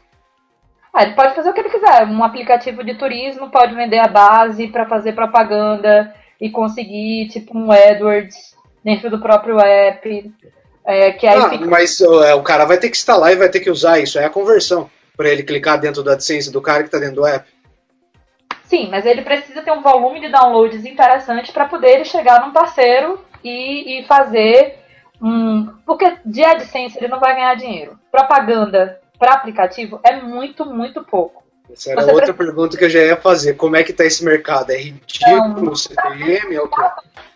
[0.94, 2.06] Ah, ele pode fazer o que ele quiser.
[2.06, 7.72] Um aplicativo de turismo pode vender a base para fazer propaganda e conseguir, tipo, um
[7.72, 8.51] AdWords
[8.84, 10.34] dentro do próprio app.
[10.86, 11.66] É, que aí ah, fica...
[11.66, 14.18] mas é, o cara vai ter que instalar e vai ter que usar isso.
[14.18, 17.26] É a conversão para ele clicar dentro da AdSense do cara que está dentro do
[17.26, 17.48] app.
[18.64, 22.54] Sim, mas ele precisa ter um volume de downloads interessante para poder ele chegar num
[22.54, 24.80] parceiro e, e fazer
[25.22, 25.68] um.
[25.86, 28.00] Porque de AdSense ele não vai ganhar dinheiro.
[28.10, 31.44] Propaganda para aplicativo é muito, muito pouco.
[31.72, 32.46] Essa era Você outra precisa...
[32.46, 33.54] pergunta que eu já ia fazer.
[33.54, 34.72] Como é que tá esse mercado?
[34.72, 36.56] É ridículo, CPM?
[36.56, 36.82] É o quê?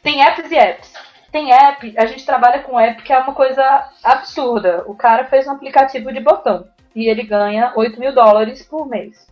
[0.02, 0.94] Tem apps e apps
[1.36, 4.86] tem app, a gente trabalha com app que é uma coisa absurda.
[4.88, 6.66] O cara fez um aplicativo de botão
[6.96, 9.28] e ele ganha 8 mil dólares por mês.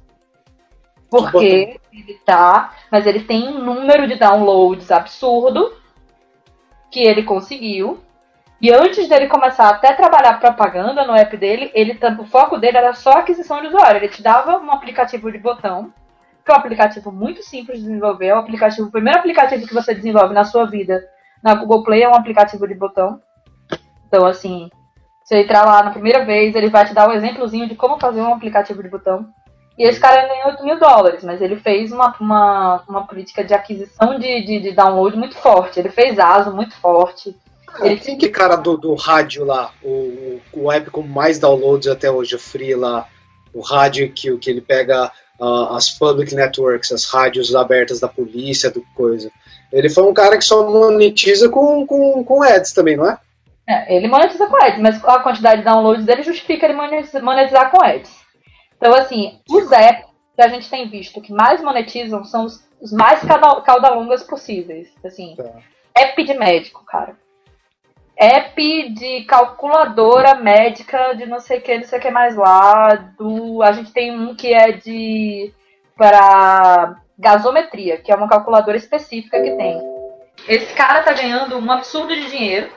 [1.10, 5.74] Porque ele tá, mas ele tem um número de downloads absurdo
[6.91, 8.04] que ele conseguiu.
[8.60, 12.93] E antes dele começar até trabalhar propaganda no app dele, ele o foco dele era
[12.93, 13.99] só aquisição de usuário.
[13.99, 15.93] Ele te dava um aplicativo de botão
[16.43, 19.74] porque é um aplicativo muito simples de desenvolver, é um aplicativo, o primeiro aplicativo que
[19.74, 21.01] você desenvolve na sua vida
[21.43, 23.19] na Google Play é um aplicativo de botão.
[24.07, 24.69] Então, assim,
[25.23, 28.21] você entrar lá na primeira vez, ele vai te dar um exemplozinho de como fazer
[28.21, 29.27] um aplicativo de botão.
[29.77, 33.53] E esse cara ganhou 8 mil dólares, mas ele fez uma, uma, uma política de
[33.53, 35.79] aquisição de, de, de download muito forte.
[35.79, 37.35] Ele fez ASO muito forte.
[37.81, 37.97] Ele...
[37.97, 42.35] Quem que cara do, do rádio lá, o, o app com mais downloads até hoje,
[42.35, 43.07] o Free lá,
[43.51, 48.69] o rádio que, que ele pega uh, as public networks, as rádios abertas da polícia,
[48.69, 49.31] do coisa.
[49.74, 53.17] Ele foi um cara que só monetiza com, com, com ads também, não é?
[53.67, 57.84] É, ele monetiza com ads, mas a quantidade de downloads dele justifica ele monetizar com
[57.84, 58.24] ads.
[58.78, 60.05] Então, assim, os apps
[60.36, 63.21] que a gente tem visto que mais monetizam são os, os mais
[63.65, 64.89] caudalongas possíveis.
[65.03, 65.49] Assim, tá.
[65.95, 67.17] app de médico, cara.
[68.15, 72.93] App de calculadora médica de não sei o que, não sei o que mais lá.
[73.17, 75.51] Do, a gente tem um que é de
[75.95, 79.82] para gasometria, que é uma calculadora específica que tem.
[80.47, 82.70] Esse cara tá ganhando um absurdo de dinheiro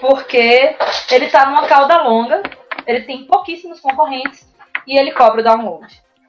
[0.00, 0.76] porque
[1.10, 2.42] ele tá numa cauda longa,
[2.86, 4.46] ele tem pouquíssimos concorrentes
[4.86, 5.86] e ele cobra o download.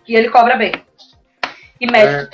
[0.07, 0.73] E ele cobra bem.
[1.79, 2.29] E mede é.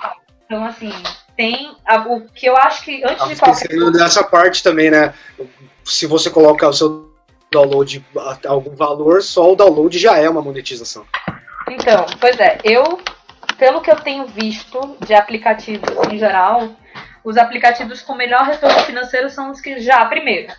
[0.46, 0.92] Então, assim,
[1.36, 1.76] tem
[2.08, 3.92] o que eu acho que antes de qualquer coisa...
[3.92, 5.14] dessa parte também, né?
[5.84, 7.14] Se você coloca o seu
[7.52, 11.06] download a algum valor, só o download já é uma monetização.
[11.70, 13.00] Então, pois é, eu,
[13.58, 16.76] pelo que eu tenho visto de aplicativos em geral,
[17.24, 20.54] os aplicativos com melhor retorno financeiro são os que já, primeiro,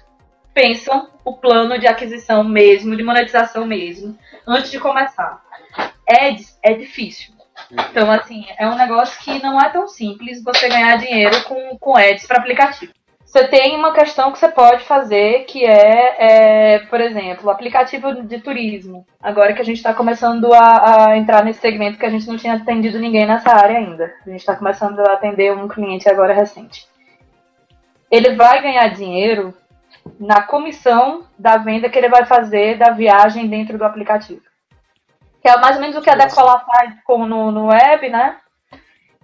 [0.53, 5.43] pensam o plano de aquisição mesmo, de monetização mesmo, antes de começar.
[6.09, 7.35] Ads é difícil.
[7.71, 11.97] Então, assim, é um negócio que não é tão simples você ganhar dinheiro com, com
[11.97, 12.93] ads para aplicativo.
[13.37, 18.41] Você tem uma questão que você pode fazer que é, é por exemplo, aplicativo de
[18.41, 19.07] turismo.
[19.23, 22.39] Agora que a gente está começando a, a, entrar nesse segmento que a gente não
[22.39, 24.11] tinha atendido ninguém nessa área ainda.
[24.27, 26.89] A gente está começando a atender um cliente agora recente.
[28.11, 29.53] Ele vai ganhar dinheiro
[30.19, 34.41] na comissão da venda que ele vai fazer da viagem dentro do aplicativo.
[35.43, 38.39] Que é mais ou menos o que a Decola faz com, no, no web, né?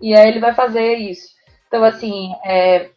[0.03, 1.33] E aí ele vai fazer isso.
[1.67, 2.91] Então, assim, é,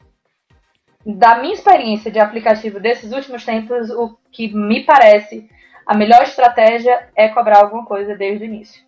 [1.06, 5.49] da minha experiência de aplicativo desses últimos tempos, o que me parece
[5.86, 8.84] a melhor estratégia é cobrar alguma coisa desde o início.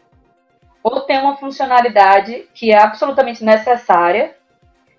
[0.81, 4.35] Ou ter uma funcionalidade que é absolutamente necessária.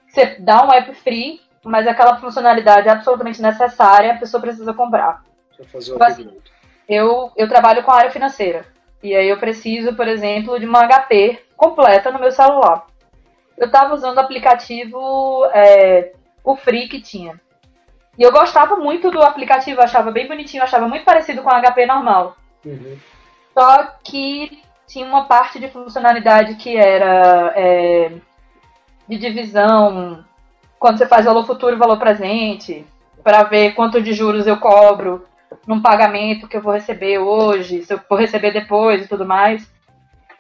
[0.07, 5.23] Você dá um app free mas aquela funcionalidade é absolutamente necessária, a pessoa precisa comprar.
[5.71, 6.39] Fazer então, assim,
[6.89, 8.65] eu, eu trabalho com a área financeira.
[9.03, 12.87] E aí eu preciso, por exemplo, de uma HP completa no meu celular.
[13.57, 16.13] Eu estava usando o aplicativo, é,
[16.49, 17.39] o Free que tinha.
[18.19, 21.85] E eu gostava muito do aplicativo, achava bem bonitinho, achava muito parecido com o HP
[21.85, 22.37] normal.
[22.65, 22.97] Uhum.
[23.53, 28.13] Só que tinha uma parte de funcionalidade que era é,
[29.07, 30.25] de divisão
[30.79, 32.87] quando você faz valor futuro e valor presente,
[33.23, 35.27] para ver quanto de juros eu cobro
[35.67, 39.71] num pagamento que eu vou receber hoje, se eu vou receber depois e tudo mais.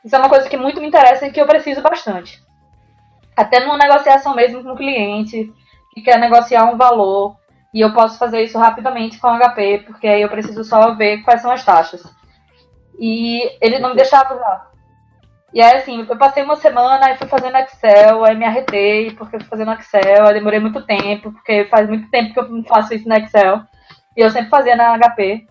[0.02, 2.42] Isso é uma coisa que muito me interessa e que eu preciso bastante.
[3.36, 5.52] Até numa negociação mesmo com o cliente,
[6.02, 7.36] quer negociar um valor,
[7.72, 11.42] e eu posso fazer isso rapidamente com HP, porque aí eu preciso só ver quais
[11.42, 12.02] são as taxas.
[12.98, 14.68] E ele não me deixava usar.
[15.52, 19.36] E aí, assim, eu passei uma semana, aí fui fazendo Excel, aí me arretei, porque
[19.36, 22.62] eu fui fazendo Excel, aí demorei muito tempo, porque faz muito tempo que eu não
[22.64, 23.62] faço isso no Excel.
[24.16, 25.46] E eu sempre fazia na HP.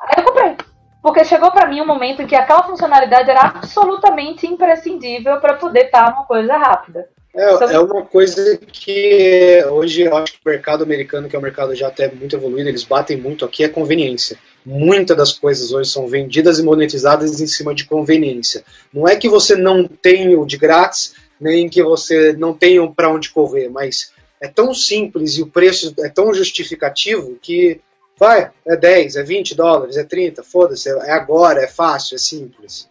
[0.00, 0.56] Aí eu comprei.
[1.02, 5.86] Porque chegou para mim um momento em que aquela funcionalidade era absolutamente imprescindível para poder
[5.86, 7.08] estar uma coisa rápida.
[7.34, 11.42] É, é uma coisa que hoje eu acho que o mercado americano, que é um
[11.42, 14.38] mercado já até muito evoluído, eles batem muito aqui, é conveniência.
[14.66, 18.62] Muitas das coisas hoje são vendidas e monetizadas em cima de conveniência.
[18.92, 23.10] Não é que você não tenha o de grátis, nem que você não tenha para
[23.10, 27.80] onde correr, mas é tão simples e o preço é tão justificativo que
[28.18, 32.88] vai, é 10, é 20 dólares, é 30, foda-se, é agora, é fácil, é simples.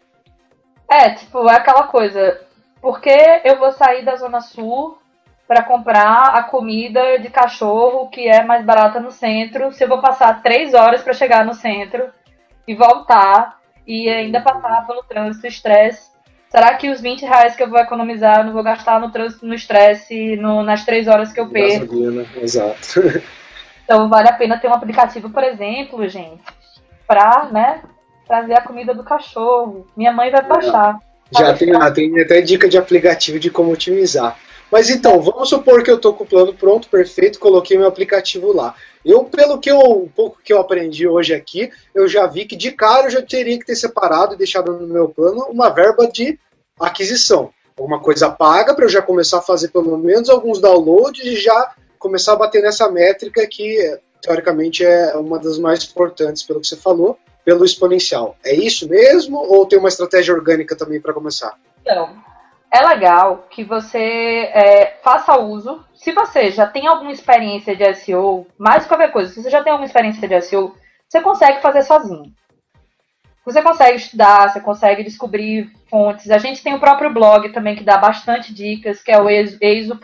[0.90, 2.42] É, tipo, é aquela coisa,
[2.82, 4.98] por que eu vou sair da Zona Sul
[5.48, 10.02] para comprar a comida de cachorro que é mais barata no centro se eu vou
[10.02, 12.10] passar três horas para chegar no centro
[12.68, 16.10] e voltar e ainda passar pelo trânsito estresse?
[16.50, 19.46] Será que os 20 reais que eu vou economizar eu não vou gastar no trânsito,
[19.46, 21.86] no estresse, nas três horas que eu perco?
[21.86, 23.02] Gasolina, exato.
[23.84, 26.42] Então vale a pena ter um aplicativo, por exemplo, gente,
[27.06, 27.82] para né,
[28.26, 29.86] trazer a comida do cachorro.
[29.98, 30.98] Minha mãe vai baixar.
[31.38, 34.38] Já tem, ah, tem até dica de aplicativo de como otimizar.
[34.72, 38.54] Mas então, vamos supor que eu estou com o plano pronto, perfeito, coloquei meu aplicativo
[38.54, 38.74] lá.
[39.04, 42.56] Eu, pelo que eu, um pouco que eu aprendi hoje aqui, eu já vi que
[42.56, 46.08] de cara eu já teria que ter separado e deixado no meu plano uma verba
[46.08, 46.40] de
[46.80, 47.50] aquisição.
[47.78, 51.74] alguma coisa paga para eu já começar a fazer pelo menos alguns downloads e já
[52.00, 56.78] começar a bater nessa métrica que teoricamente é uma das mais importantes pelo que você
[56.78, 58.36] falou, pelo exponencial.
[58.44, 61.58] É isso mesmo ou tem uma estratégia orgânica também para começar?
[61.82, 62.16] Então,
[62.72, 65.84] é legal que você é, faça uso.
[65.94, 69.72] Se você já tem alguma experiência de SEO, mais qualquer coisa, se você já tem
[69.72, 70.76] alguma experiência de SEO,
[71.08, 72.34] você consegue fazer sozinho.
[73.44, 76.30] Você consegue estudar, você consegue descobrir fontes.
[76.30, 80.00] A gente tem o próprio blog também que dá bastante dicas, que é o eiso.eyso.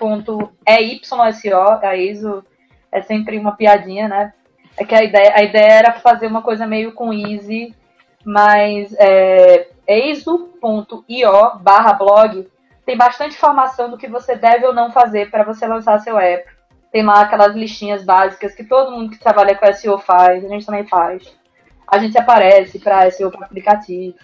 [0.66, 2.44] A eiso
[2.92, 4.34] é sempre uma piadinha, né?
[4.78, 7.76] É que a ideia, a ideia era fazer uma coisa meio com easy,
[8.24, 12.48] mas é, eiso.io barra blog
[12.88, 16.50] tem bastante informação do que você deve ou não fazer para você lançar seu app.
[16.90, 20.66] Tem lá aquelas listinhas básicas que todo mundo que trabalha com SEO faz, a gente
[20.66, 21.38] também faz.
[21.86, 24.16] A gente aparece para SEO para aplicativo.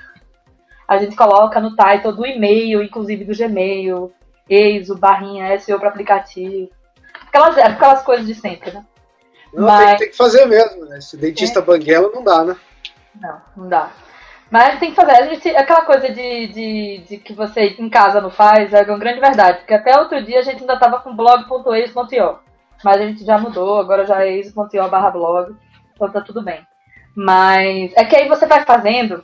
[0.88, 4.14] A gente coloca no title do e-mail, inclusive do Gmail,
[4.50, 6.70] EISO, barrinha, SEO para aplicativo.
[7.28, 8.86] Aquelas, aquelas coisas de sempre, né?
[9.54, 9.90] Não, Mas...
[9.90, 11.00] tem, tem, que fazer mesmo, né?
[11.00, 11.62] Se dentista é.
[11.62, 12.56] banguela, não dá, né?
[13.20, 13.92] Não, não dá.
[14.50, 15.12] Mas tem que fazer.
[15.14, 19.00] A gente, aquela coisa de, de, de, que você em casa não faz é uma
[19.00, 19.60] grande verdade.
[19.60, 22.40] Porque até outro dia a gente ainda estava com blog.ex.io.
[22.84, 25.56] Mas a gente já mudou, agora já é ex.io barra blog.
[25.94, 26.66] Então tá tudo bem.
[27.16, 29.24] Mas é que aí você vai fazendo,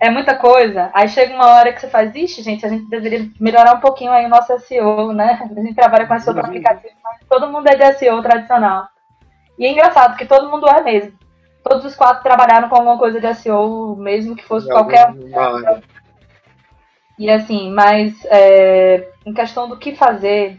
[0.00, 0.90] é muita coisa.
[0.94, 4.12] Aí chega uma hora que você faz, ixi, gente, a gente deveria melhorar um pouquinho
[4.12, 5.40] aí o nosso SEO, né?
[5.42, 8.88] A gente trabalha com SEO para aplicativo, mas todo mundo é de SEO tradicional.
[9.58, 11.18] E é engraçado, que todo mundo é mesmo
[11.68, 15.14] todos os quatro trabalharam com alguma coisa de SEO, mesmo que fosse qualquer.
[17.18, 20.58] E assim, mas é, em questão do que fazer,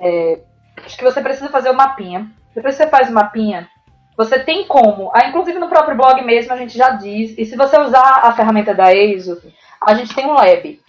[0.00, 0.40] é,
[0.84, 2.30] acho que você precisa fazer o mapinha.
[2.54, 3.68] Depois que você faz o mapinha,
[4.16, 5.10] você tem como.
[5.14, 7.36] Ah, inclusive no próprio blog mesmo a gente já diz.
[7.38, 9.40] E se você usar a ferramenta da EISO,
[9.80, 10.80] a gente tem um lab.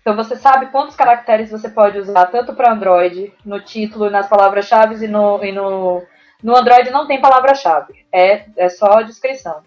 [0.00, 5.04] Então você sabe quantos caracteres você pode usar, tanto para Android, no título, nas palavras-chave
[5.04, 6.02] e no, e no
[6.42, 9.62] no Android não tem palavra-chave, é, é só descrição.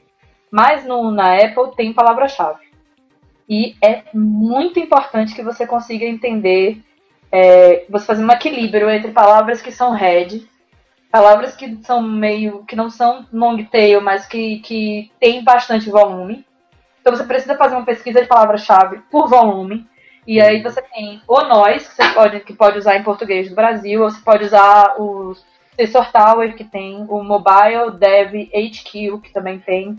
[0.52, 2.70] Mas no, na Apple tem palavra-chave.
[3.48, 6.82] E é muito importante que você consiga entender,
[7.32, 10.48] é, você fazer um equilíbrio entre palavras que são head,
[11.12, 16.46] palavras que são meio, que não são long tail, mas que, que tem bastante volume.
[17.02, 19.88] Então você precisa fazer uma pesquisa de palavra-chave por volume.
[20.28, 23.56] E aí você tem o nós, que você pode, que pode usar em português do
[23.56, 25.44] Brasil, ou você pode usar os
[25.80, 29.98] Sensor Tower, que tem o Mobile Dev HQ, que também tem.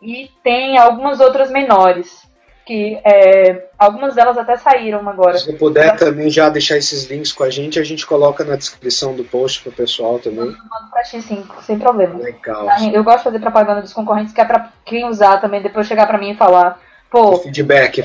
[0.00, 2.22] E tem algumas outras menores,
[2.64, 5.36] que é, algumas delas até saíram agora.
[5.36, 9.16] Se puder também já deixar esses links com a gente, a gente coloca na descrição
[9.16, 10.46] do post pro pessoal também.
[10.46, 12.20] Mando pra ti, sim, sem problema.
[12.20, 12.68] Legal.
[12.92, 16.06] Eu gosto de fazer propaganda dos concorrentes, que é pra quem usar também, depois chegar
[16.06, 17.32] pra mim e falar, pô...
[17.32, 18.04] O feedback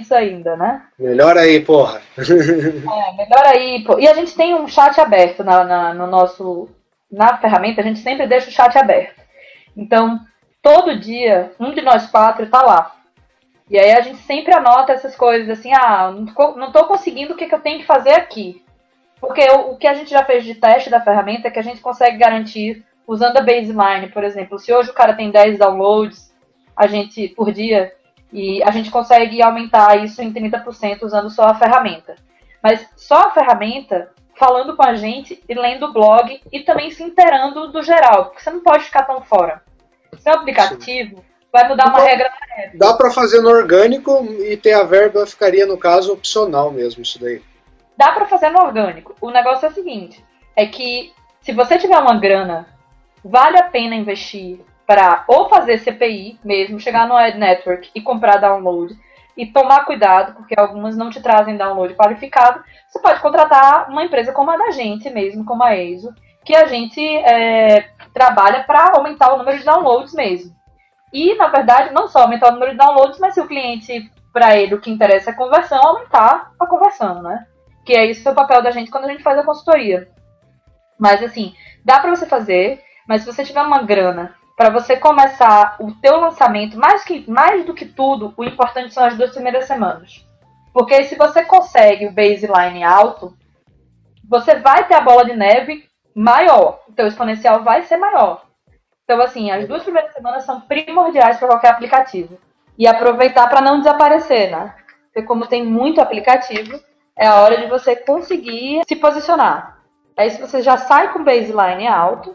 [0.00, 0.82] isso ainda, né?
[0.98, 2.00] Melhor aí, porra.
[2.18, 3.98] é, melhor aí, pô.
[3.98, 6.68] E a gente tem um chat aberto na, na, no nosso.
[7.10, 9.20] Na ferramenta, a gente sempre deixa o chat aberto.
[9.76, 10.20] Então,
[10.60, 12.96] todo dia, um de nós quatro está lá.
[13.68, 16.12] E aí a gente sempre anota essas coisas assim, ah,
[16.56, 18.64] não estou conseguindo o que, que, eu tenho que fazer aqui.
[19.20, 21.62] Porque o, o, que a gente já fez de teste da ferramenta é que a
[21.62, 26.32] gente consegue garantir, usando a baseline, por exemplo, se hoje o cara tem 10 downloads
[26.76, 27.92] a gente por dia,
[28.36, 32.16] e a gente consegue aumentar isso em 30% usando só a ferramenta.
[32.62, 37.02] Mas só a ferramenta, falando com a gente e lendo o blog e também se
[37.02, 39.62] inteirando do geral, porque você não pode ficar tão fora.
[40.18, 41.24] Seu aplicativo Sim.
[41.50, 42.78] vai mudar uma regra na época.
[42.78, 47.18] Dá para fazer no orgânico e ter a verba ficaria, no caso, opcional mesmo, isso
[47.18, 47.40] daí.
[47.96, 49.16] Dá para fazer no orgânico.
[49.18, 50.22] O negócio é o seguinte,
[50.54, 51.10] é que
[51.40, 52.68] se você tiver uma grana,
[53.24, 58.36] vale a pena investir para ou fazer CPI mesmo, chegar no Ad Network e comprar
[58.36, 58.96] download
[59.36, 64.32] e tomar cuidado, porque algumas não te trazem download qualificado, você pode contratar uma empresa
[64.32, 66.14] como a da gente mesmo, como a EISO,
[66.44, 70.54] que a gente é, trabalha para aumentar o número de downloads mesmo.
[71.12, 74.56] E, na verdade, não só aumentar o número de downloads, mas se o cliente, para
[74.56, 77.46] ele, o que interessa é a conversão, aumentar a conversão, né?
[77.84, 80.08] Que é isso o papel da gente quando a gente faz a consultoria.
[80.98, 85.76] Mas, assim, dá para você fazer, mas se você tiver uma grana para você começar
[85.78, 89.66] o teu lançamento, mais, que, mais do que tudo, o importante são as duas primeiras
[89.66, 90.24] semanas.
[90.72, 93.36] Porque se você consegue o baseline alto,
[94.26, 95.84] você vai ter a bola de neve
[96.14, 96.80] maior.
[96.88, 98.46] O teu exponencial vai ser maior.
[99.04, 102.38] Então, assim, as duas primeiras semanas são primordiais para qualquer aplicativo.
[102.78, 104.74] E aproveitar para não desaparecer, né?
[105.04, 106.78] Porque como tem muito aplicativo,
[107.16, 109.78] é a hora de você conseguir se posicionar.
[110.16, 112.34] Aí se você já sai com baseline alto,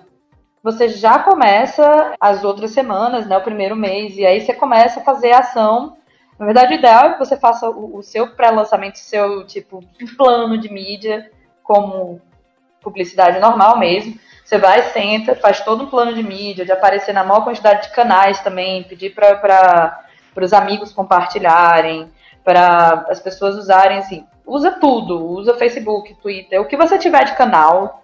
[0.64, 5.04] você já começa as outras semanas, né, o primeiro mês, e aí você começa a
[5.04, 5.98] fazer ação
[6.38, 9.84] Na verdade, o ideal é que você faça o, o seu pré-lançamento, seu tipo
[10.18, 11.32] plano de mídia,
[11.64, 12.20] como
[12.82, 14.20] publicidade normal mesmo.
[14.44, 17.96] Você vai, senta, faz todo um plano de mídia, de aparecer na maior quantidade de
[17.96, 20.04] canais também, pedir para
[20.36, 22.12] os amigos compartilharem,
[22.44, 24.26] para as pessoas usarem assim.
[24.46, 28.01] Usa tudo, usa Facebook, Twitter, o que você tiver de canal,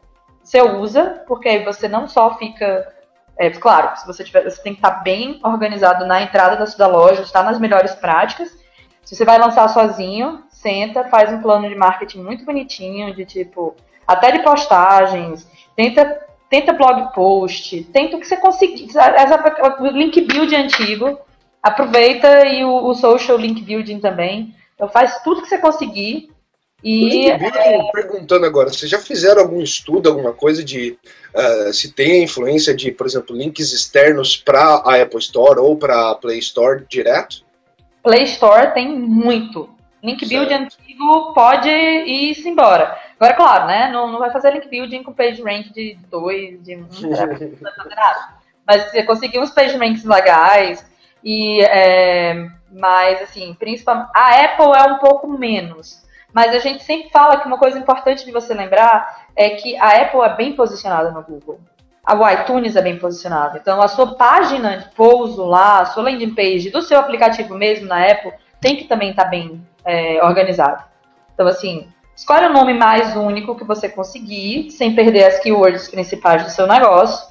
[0.47, 2.87] você usa, porque aí você não só fica.
[3.37, 6.87] É, claro, se você tiver, você tem que estar bem organizado na entrada da sua
[6.87, 8.49] loja, estar nas melhores práticas.
[9.03, 13.75] Se você vai lançar sozinho, senta, faz um plano de marketing muito bonitinho, de tipo,
[14.07, 18.87] até de postagens, tenta, tenta blog post, tenta o que você conseguir.
[19.79, 21.19] O link build antigo,
[21.61, 24.55] aproveita e o, o social link building também.
[24.75, 26.31] Então faz tudo que você conseguir
[26.83, 27.91] e, é...
[27.91, 30.97] perguntando agora, vocês já fizeram algum estudo, alguma coisa de
[31.33, 35.75] uh, se tem a influência de, por exemplo, links externos para a Apple Store ou
[35.75, 37.43] para a Play Store direto?
[38.03, 39.69] Play Store tem muito.
[40.03, 42.97] Link building antigo pode ir-se embora.
[43.19, 43.89] Agora, claro, né?
[43.91, 47.17] Não, não vai fazer link building com page rank de 2, de 1, um, não
[47.17, 47.27] vai
[47.75, 48.37] fazer nada.
[48.65, 50.85] Mas você conseguir uns page ranks legais
[51.23, 56.05] e é, mas assim, principalmente a Apple é um pouco menos.
[56.33, 60.01] Mas a gente sempre fala que uma coisa importante de você lembrar é que a
[60.01, 61.59] Apple é bem posicionada no Google.
[62.05, 63.57] A iTunes é bem posicionada.
[63.57, 67.87] Então, a sua página de pouso lá, a sua landing page do seu aplicativo mesmo
[67.87, 70.85] na Apple, tem que também estar tá bem é, organizada.
[71.33, 76.43] Então, assim, escolhe o nome mais único que você conseguir, sem perder as keywords principais
[76.43, 77.27] do seu negócio,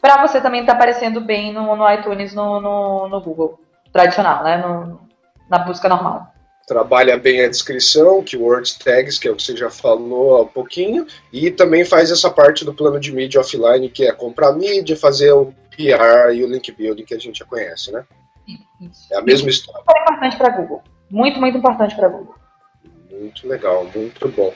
[0.00, 3.58] para você também estar tá aparecendo bem no, no iTunes, no, no, no, Google
[3.92, 4.58] tradicional, né?
[4.58, 5.00] No,
[5.48, 6.33] na busca normal
[6.66, 10.46] trabalha bem a descrição, keywords tags, que é o que você já falou há um
[10.46, 14.96] pouquinho, e também faz essa parte do plano de mídia offline, que é comprar mídia,
[14.96, 18.04] fazer o PR e o link building que a gente já conhece, né?
[18.80, 19.12] Isso.
[19.12, 19.82] É a mesma história.
[19.86, 20.82] Muito importante para Google.
[21.10, 22.34] Muito, muito importante para Google.
[23.24, 24.52] Muito legal, muito bom.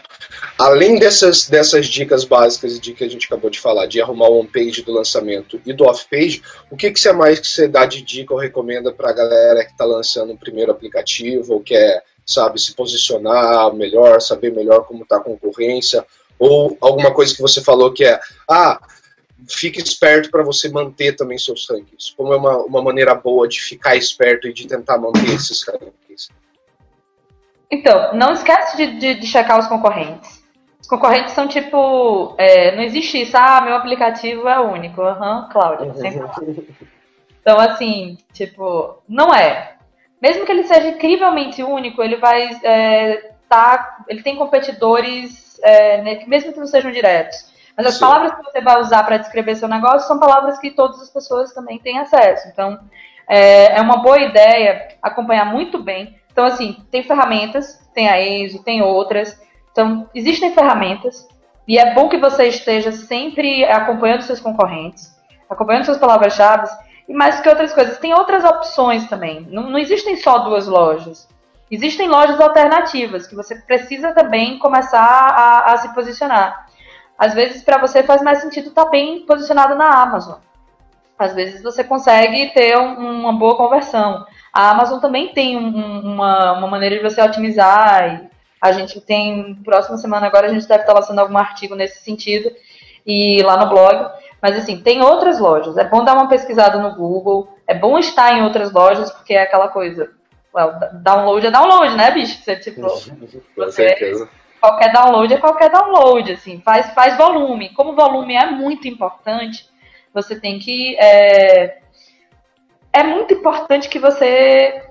[0.58, 4.40] Além dessas, dessas dicas básicas de que a gente acabou de falar, de arrumar o
[4.40, 8.02] on-page do lançamento e do off-page, o que, que você mais que você dá de
[8.02, 12.04] dica ou recomenda para a galera que está lançando o um primeiro aplicativo ou quer,
[12.26, 16.04] sabe, se posicionar melhor, saber melhor como está a concorrência,
[16.38, 18.78] ou alguma coisa que você falou que é, ah,
[19.48, 22.12] fique esperto para você manter também seus rankings.
[22.14, 26.28] Como é uma, uma maneira boa de ficar esperto e de tentar manter esses rankings?
[27.70, 30.42] Então, não esquece de, de, de checar os concorrentes.
[30.80, 32.34] Os concorrentes são tipo.
[32.38, 35.02] É, não existe isso, ah, meu aplicativo é único.
[35.02, 36.26] Aham, uhum, Cláudia, sempre
[37.42, 39.74] Então, assim, tipo, não é.
[40.20, 43.98] Mesmo que ele seja incrivelmente único, ele vai é, tá.
[44.08, 47.52] Ele tem competidores, é, mesmo que não sejam diretos.
[47.76, 48.00] Mas as Sim.
[48.00, 51.52] palavras que você vai usar para descrever seu negócio são palavras que todas as pessoas
[51.52, 52.48] também têm acesso.
[52.48, 52.80] Então,
[53.28, 58.62] é, é uma boa ideia acompanhar muito bem então, assim, tem ferramentas, tem a ESO,
[58.62, 59.36] tem outras.
[59.72, 61.26] Então, existem ferramentas
[61.66, 65.12] e é bom que você esteja sempre acompanhando seus concorrentes,
[65.51, 66.68] acompanhando suas palavras-chave
[67.09, 67.99] e mais que outras coisas.
[67.99, 69.49] Tem outras opções também.
[69.51, 71.28] Não, não existem só duas lojas.
[71.68, 76.68] Existem lojas alternativas que você precisa também começar a, a se posicionar.
[77.18, 80.39] Às vezes, para você faz mais sentido estar tá bem posicionado na Amazon.
[81.18, 84.24] Às vezes, você consegue ter um, uma boa conversão.
[84.59, 88.28] A Amazon também tem um, uma, uma maneira de você otimizar.
[88.61, 92.50] a gente tem, próxima semana agora, a gente deve estar lançando algum artigo nesse sentido
[93.06, 94.11] e lá no blog.
[94.42, 95.76] Mas assim, tem outras lojas.
[95.76, 97.56] É bom dar uma pesquisada no Google.
[97.68, 100.11] É bom estar em outras lojas, porque é aquela coisa.
[100.52, 100.72] Well,
[101.04, 102.42] download é download, né, bicho?
[102.42, 104.28] Você, tipo, Com certeza.
[104.61, 107.68] Qualquer download é qualquer download, assim, faz, faz volume.
[107.74, 109.68] Como o volume é muito importante,
[110.12, 111.78] você tem que é,
[112.93, 114.82] é muito importante que você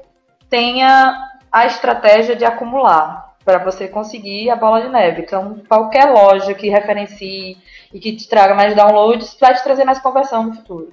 [0.49, 5.21] tenha a estratégia de acumular para você conseguir a bola de neve.
[5.21, 7.57] Então, qualquer loja que referencie
[7.93, 10.91] e que te traga mais downloads vai te trazer mais conversão no futuro.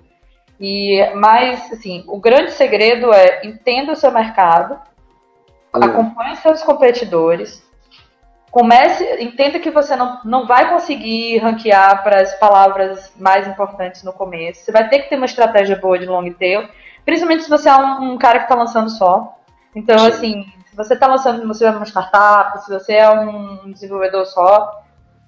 [0.61, 4.75] E mais, assim, o grande segredo é entenda o seu mercado,
[5.75, 5.83] hum.
[5.83, 7.69] acompanhe seus competidores,
[8.53, 14.13] comece, entenda que você não, não vai conseguir ranquear para as palavras mais importantes no
[14.13, 14.61] começo.
[14.61, 16.69] Você vai ter que ter uma estratégia boa de long tail
[17.05, 19.39] Principalmente se você é um, um cara que está lançando só.
[19.75, 20.07] Então, Sim.
[20.07, 24.83] assim, se você está lançando, você é uma startup, se você é um desenvolvedor só,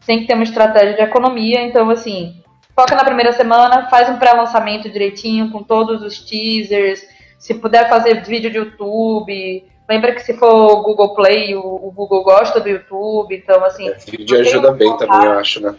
[0.06, 1.62] tem que ter uma estratégia de economia.
[1.62, 2.42] Então, assim,
[2.74, 7.02] foca na primeira semana, faz um pré-lançamento direitinho, com todos os teasers.
[7.38, 12.24] Se puder fazer vídeo de YouTube, lembra que se for Google Play, o, o Google
[12.24, 13.88] gosta do YouTube, então assim.
[13.88, 15.74] É, vídeo ajuda bem também, eu acho, né?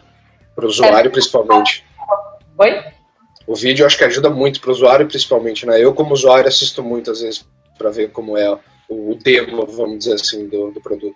[0.56, 1.86] Para o usuário, é, principalmente.
[2.58, 2.84] Oi?
[3.48, 5.82] O vídeo acho que ajuda muito para o usuário, principalmente, né?
[5.82, 10.48] Eu, como usuário, assisto muitas vezes para ver como é o demo, vamos dizer assim,
[10.50, 11.16] do, do produto.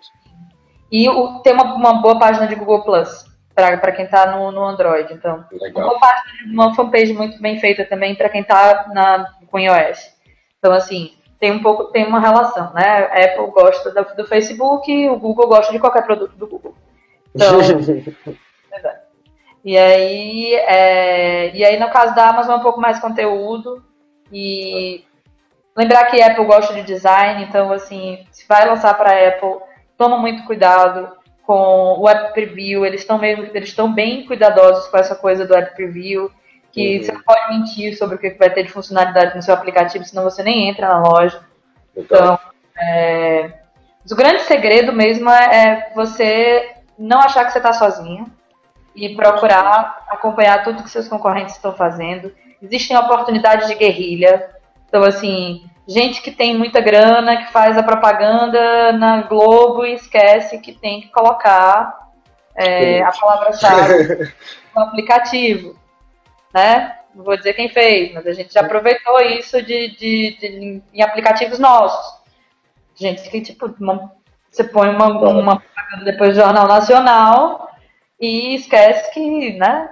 [0.90, 4.64] E o, tem uma, uma boa página de Google Plus para quem está no, no
[4.64, 5.12] Android.
[5.12, 5.90] Então, Legal.
[5.90, 10.10] uma página, uma fanpage muito bem feita também para quem está na com iOS.
[10.58, 13.10] Então, assim, tem um pouco, tem uma relação, né?
[13.10, 16.74] A Apple gosta do, do Facebook, o Google gosta de qualquer produto do Google.
[17.34, 17.58] Então.
[19.64, 23.82] E aí, é, e aí no caso da Amazon é um pouco mais conteúdo
[24.32, 25.04] e
[25.76, 29.60] lembrar que Apple gosta de design, então assim, se vai lançar para Apple,
[29.96, 31.12] toma muito cuidado
[31.46, 35.74] com o App Preview, eles estão eles estão bem cuidadosos com essa coisa do App
[35.76, 36.30] Preview,
[36.72, 37.04] que Uhum.
[37.04, 40.24] você não pode mentir sobre o que vai ter de funcionalidade no seu aplicativo, senão
[40.24, 41.40] você nem entra na loja.
[41.94, 42.04] Legal.
[42.22, 42.38] Então,
[42.76, 43.52] é,
[44.10, 48.26] o grande segredo mesmo é é você não achar que você está sozinho
[48.94, 52.32] e procurar acompanhar tudo que seus concorrentes estão fazendo.
[52.60, 54.50] Existem oportunidades de guerrilha.
[54.88, 60.58] Então, assim, gente que tem muita grana, que faz a propaganda na Globo e esquece
[60.60, 62.08] que tem que colocar
[62.54, 64.32] é, a palavra-chave
[64.76, 65.74] no aplicativo,
[66.52, 66.98] né?
[67.14, 71.02] Não vou dizer quem fez, mas a gente já aproveitou isso de, de- de- em
[71.02, 72.20] aplicativos nossos.
[72.94, 74.12] Gente que, tipo, uma-
[74.50, 77.70] você põe uma, uma propaganda depois do Jornal Nacional
[78.22, 79.90] e esquece que, né?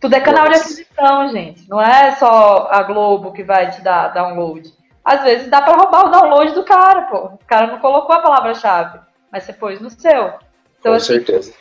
[0.00, 0.62] Tudo é canal de Nossa.
[0.64, 1.68] aquisição, gente.
[1.68, 4.72] Não é só a Globo que vai te dar download.
[5.04, 7.16] Às vezes dá pra roubar o download do cara, pô.
[7.26, 8.98] O cara não colocou a palavra-chave,
[9.30, 10.32] mas você pôs no seu.
[10.80, 11.54] Então, Com assim, certeza.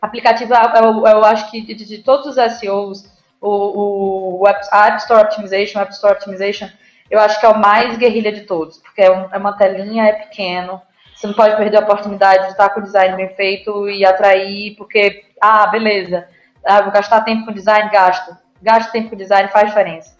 [0.00, 3.04] aplicativo, eu, eu acho que de, de todos os SEOs,
[3.40, 6.68] o, o App, App Store Optimization, o App Store Optimization,
[7.10, 10.04] eu acho que é o mais guerrilha de todos, porque é, um- é uma telinha,
[10.06, 10.80] é pequeno,
[11.20, 14.74] você não pode perder a oportunidade de estar com o design bem feito e atrair,
[14.76, 16.26] porque, ah, beleza,
[16.64, 18.34] ah, vou gastar tempo com design, gasto.
[18.62, 20.16] Gasta tempo com design, faz diferença.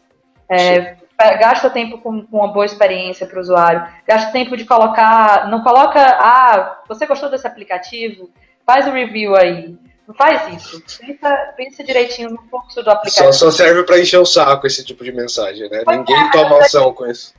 [0.46, 0.96] É,
[1.38, 3.86] gasta tempo com, com uma boa experiência para o usuário.
[4.07, 5.48] Gasta tempo de colocar.
[5.48, 6.01] Não coloca.
[6.01, 8.28] Ah, você gostou desse aplicativo?
[8.66, 9.78] Faz o review aí.
[10.07, 10.82] Não faz isso.
[10.98, 13.32] Pensa, pensa direitinho no fluxo do Só, aplicativo.
[13.32, 15.82] só serve pra encher o saco esse tipo de mensagem, né?
[15.86, 17.32] Ninguém toma ação com isso.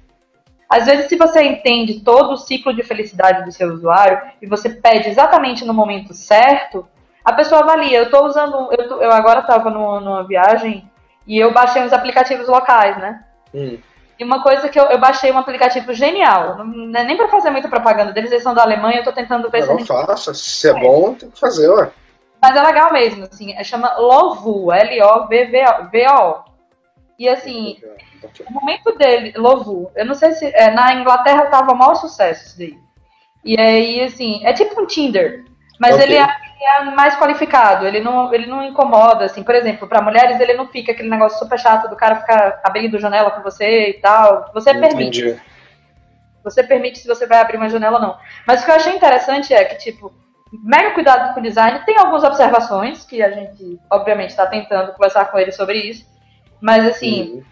[0.71, 4.69] Às vezes, se você entende todo o ciclo de felicidade do seu usuário e você
[4.69, 6.87] pede exatamente no momento certo,
[7.25, 7.97] a pessoa avalia.
[7.97, 8.69] Eu estou usando.
[8.71, 10.89] Eu, tô- eu agora estava numa viagem
[11.27, 13.21] e eu baixei uns aplicativos locais, né?
[13.53, 13.77] Hum.
[14.17, 16.57] E uma coisa que eu, eu baixei um aplicativo genial.
[16.59, 19.11] Não, não é nem para fazer muita propaganda deles, eles são da Alemanha, eu tô
[19.11, 20.33] tentando ver se a Não faça.
[20.33, 21.89] Se é bom, tem que fazer, ué.
[22.41, 26.50] Mas é legal mesmo, assim, é, chama Lovu, L-O-V-V-O.
[27.21, 27.77] E assim,
[28.49, 30.43] o momento dele, Lovu, eu não sei se.
[30.55, 32.75] é, na Inglaterra tava o maior sucesso isso daí.
[33.45, 35.45] E aí, assim, é tipo um Tinder.
[35.79, 36.03] Mas Ok.
[36.03, 40.01] ele, é, ele é mais qualificado, ele não, ele não incomoda, assim, por exemplo, para
[40.01, 43.89] mulheres ele não fica aquele negócio super chato do cara ficar abrindo janela com você
[43.89, 44.49] e tal.
[44.55, 45.21] Você permite.
[45.21, 45.41] Entendi.
[46.43, 48.17] Você permite se você vai abrir uma janela ou não.
[48.47, 50.11] Mas o que eu achei interessante é que, tipo,
[50.51, 51.85] mega cuidado com o design.
[51.85, 56.09] Tem algumas observações que a gente, obviamente, está tentando conversar com ele sobre isso.
[56.61, 57.43] Mas, assim, Uhum.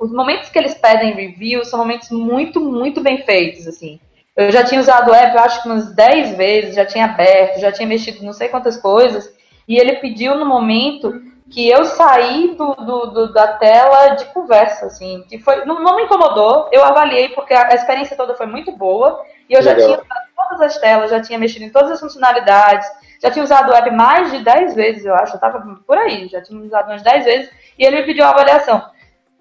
[0.00, 4.00] os momentos que eles pedem review são momentos muito, muito bem feitos, assim.
[4.36, 7.60] Eu já tinha usado o app, eu acho que umas 10 vezes, já tinha aberto,
[7.60, 9.32] já tinha mexido não sei quantas coisas,
[9.66, 14.86] e ele pediu no momento que eu saí do, do- do- da tela de conversa,
[14.86, 18.72] assim, que foi, não, não me incomodou, eu avaliei porque a, experiência toda foi muito
[18.72, 19.86] boa, e eu já Legal.
[19.86, 22.86] tinha usado todas as telas, já tinha mexido em todas as funcionalidades,
[23.22, 26.28] já tinha usado o app mais de 10 vezes, eu acho, eu tava por aí,
[26.28, 28.82] já tinha usado umas 10 vezes, e ele me pediu uma avaliação.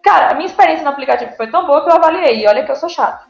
[0.06, 2.44] Cara, a minha experiência no aplicativo foi tão boa que eu avaliei.
[2.44, 3.26] E olha que eu sou chata.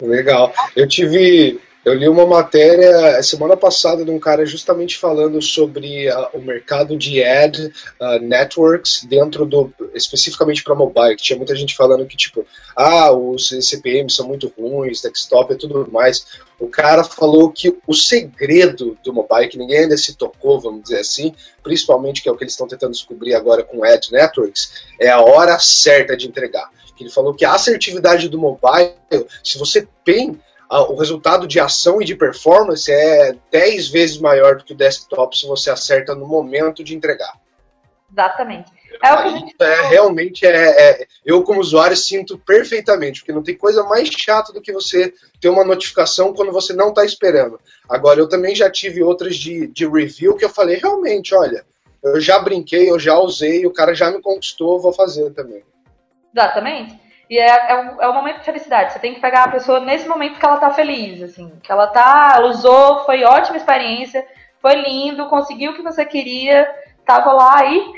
[0.00, 0.52] Legal.
[0.76, 1.58] Eu tive.
[1.84, 6.96] Eu li uma matéria semana passada de um cara justamente falando sobre ah, o mercado
[6.96, 9.72] de ad ah, networks dentro do.
[9.94, 14.52] especificamente para mobile, que tinha muita gente falando que, tipo, ah, os CPMs são muito
[14.58, 16.26] ruins, desktop e tudo mais.
[16.58, 20.98] O cara falou que o segredo do mobile, que ninguém ainda se tocou, vamos dizer
[20.98, 25.08] assim, principalmente que é o que eles estão tentando descobrir agora com ad networks, é
[25.08, 26.68] a hora certa de entregar.
[27.00, 28.92] Ele falou que a assertividade do mobile,
[29.44, 30.36] se você tem
[30.70, 35.36] o resultado de ação e de performance é 10 vezes maior do que o desktop
[35.36, 37.32] se você acerta no momento de entregar.
[38.10, 38.70] Exatamente.
[39.02, 43.32] É o que a gente É, realmente é, é- eu como usuário sinto perfeitamente, porque
[43.32, 47.04] não tem coisa mais chata do que você ter uma notificação quando você não está
[47.04, 47.60] esperando.
[47.88, 51.64] Agora eu também já tive outras de, de review que eu falei realmente, olha,
[52.02, 55.62] eu já brinquei, eu já usei, o cara já me conquistou, vou fazer também.
[56.34, 57.07] Exatamente.
[57.30, 58.92] E é, é, o, é o momento de felicidade.
[58.92, 61.52] Você tem que pegar a pessoa nesse momento que ela tá feliz, assim.
[61.62, 64.26] Que ela tá, ela usou, foi ótima experiência,
[64.62, 66.66] foi lindo, conseguiu o que você queria,
[67.04, 67.92] tava lá e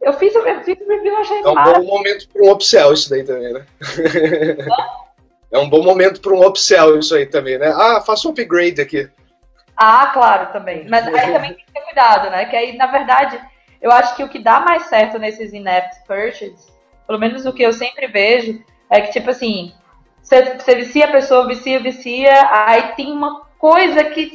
[0.00, 2.92] eu fiz, o- eu fiz o review, achei É um bom momento para um upsell
[2.92, 3.66] isso daí também, né?
[5.52, 7.68] é um bom momento para um upsell isso aí também, né?
[7.68, 9.08] Ah, faça um upgrade aqui.
[9.76, 10.86] Ah, claro, também.
[10.88, 12.44] Mas aí também tem que ter cuidado, né?
[12.46, 13.40] Que aí, na verdade,
[13.80, 16.69] eu acho que o que dá mais certo nesses in-app purchases,
[17.10, 19.72] pelo menos o que eu sempre vejo, é que, tipo assim,
[20.22, 24.30] você, você vicia a pessoa, vicia, vicia, aí tem uma coisa que.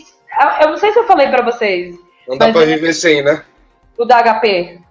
[0.59, 1.95] Eu não sei se eu falei pra vocês.
[2.27, 3.45] Não dá pra viver sem, né?
[3.97, 4.81] O da HP.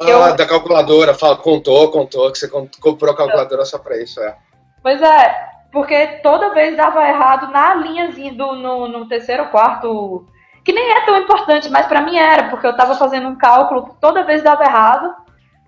[0.00, 0.36] Ah, eu...
[0.36, 4.36] da calculadora, fala, contou, contou, que você comprou a calculadora só pra isso, é.
[4.80, 10.24] Pois é, porque toda vez dava errado na linhazinha do no, no terceiro ou quarto,
[10.64, 13.96] que nem é tão importante, mas para mim era, porque eu tava fazendo um cálculo,
[14.00, 15.12] toda vez dava errado,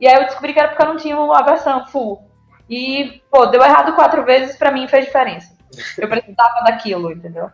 [0.02, 2.28] e aí eu descobri que era porque eu não tinha a versão full.
[2.68, 5.56] E, pô, deu errado quatro vezes, para mim fez diferença.
[5.96, 7.48] Eu precisava daquilo, entendeu?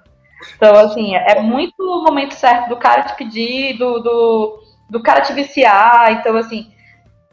[0.57, 5.21] Então, assim, é muito o momento certo do cara te pedir, do, do, do cara
[5.21, 6.11] te viciar.
[6.13, 6.73] Então, assim,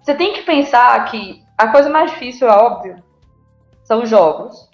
[0.01, 3.01] você tem que pensar que a coisa mais difícil, é óbvio,
[3.86, 4.70] são jogos.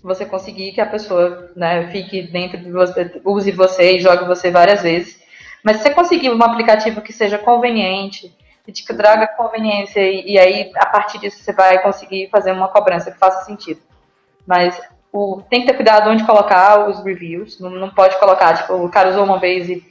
[0.00, 4.48] Você conseguir que a pessoa né, fique dentro de você, use você e jogue você
[4.48, 5.20] várias vezes.
[5.64, 8.32] Mas se você conseguir um aplicativo que seja conveniente,
[8.64, 12.68] que te traga conveniência, e, e aí a partir disso você vai conseguir fazer uma
[12.68, 13.80] cobrança que faça sentido.
[14.46, 14.80] Mas
[15.12, 17.60] o, tem que ter cuidado onde colocar os reviews.
[17.60, 19.84] Não, não pode colocar, tipo, o cara usou uma vez e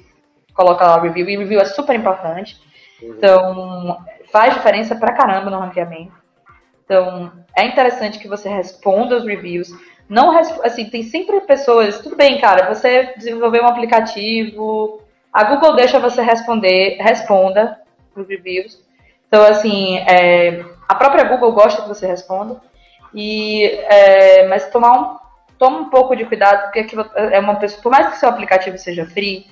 [0.54, 1.30] coloca lá o review.
[1.30, 2.60] E review é super importante.
[3.02, 3.14] Uhum.
[3.18, 3.98] Então,
[4.32, 6.14] faz diferença pra caramba no ranqueamento.
[6.84, 9.70] Então, é interessante que você responda os reviews.
[10.10, 15.02] Não, assim, tem sempre pessoas, tudo bem, cara, você desenvolveu um aplicativo,
[15.32, 17.80] a Google deixa você responder, responda
[18.16, 18.80] os reviews.
[19.28, 22.62] Então, assim, é, a própria Google gosta que você responda.
[23.14, 25.18] E, é, mas tomar um,
[25.58, 29.06] toma um pouco de cuidado, porque é uma pessoa, por mais que seu aplicativo seja
[29.06, 29.46] free,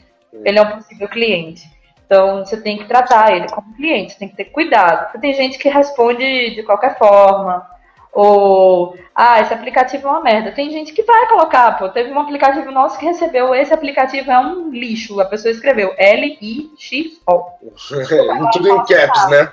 [0.44, 1.64] ele é um possível cliente.
[2.06, 5.04] Então, você tem que tratar ele como cliente, você tem que ter cuidado.
[5.04, 7.70] Porque tem gente que responde de qualquer forma,
[8.12, 10.52] ou, ah, esse aplicativo é uma merda.
[10.52, 14.40] Tem gente que vai colocar, pô, teve um aplicativo nosso que recebeu, esse aplicativo é
[14.40, 15.20] um lixo.
[15.20, 17.44] A pessoa escreveu L-I-X-O.
[18.52, 19.52] Tudo em caps, né?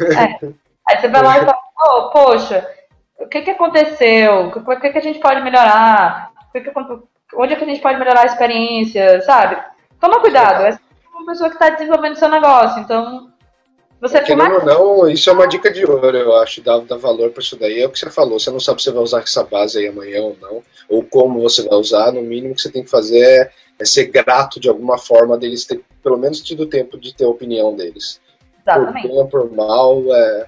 [0.00, 0.52] É.
[0.88, 2.68] Aí você vai lá e fala, oh, poxa,
[3.18, 4.46] o que, que aconteceu?
[4.46, 6.32] O que, que a gente pode melhorar?
[6.48, 6.72] O que que,
[7.36, 9.56] onde é que a gente pode melhorar a experiência, sabe?
[10.00, 10.78] Toma cuidado, é
[11.14, 13.31] uma pessoa que está desenvolvendo seu negócio, então
[14.02, 16.96] você é, Querendo ou não, isso é uma dica de ouro, eu acho, dá, dá
[16.96, 17.80] valor para isso daí.
[17.80, 19.86] É o que você falou, você não sabe se você vai usar essa base aí
[19.86, 23.20] amanhã ou não, ou como você vai usar, no mínimo que você tem que fazer
[23.20, 27.26] é, é ser grato de alguma forma deles ter pelo menos tido tempo de ter
[27.26, 28.20] a opinião deles.
[28.60, 29.02] Exatamente.
[29.02, 30.46] Por bem ou por mal, é,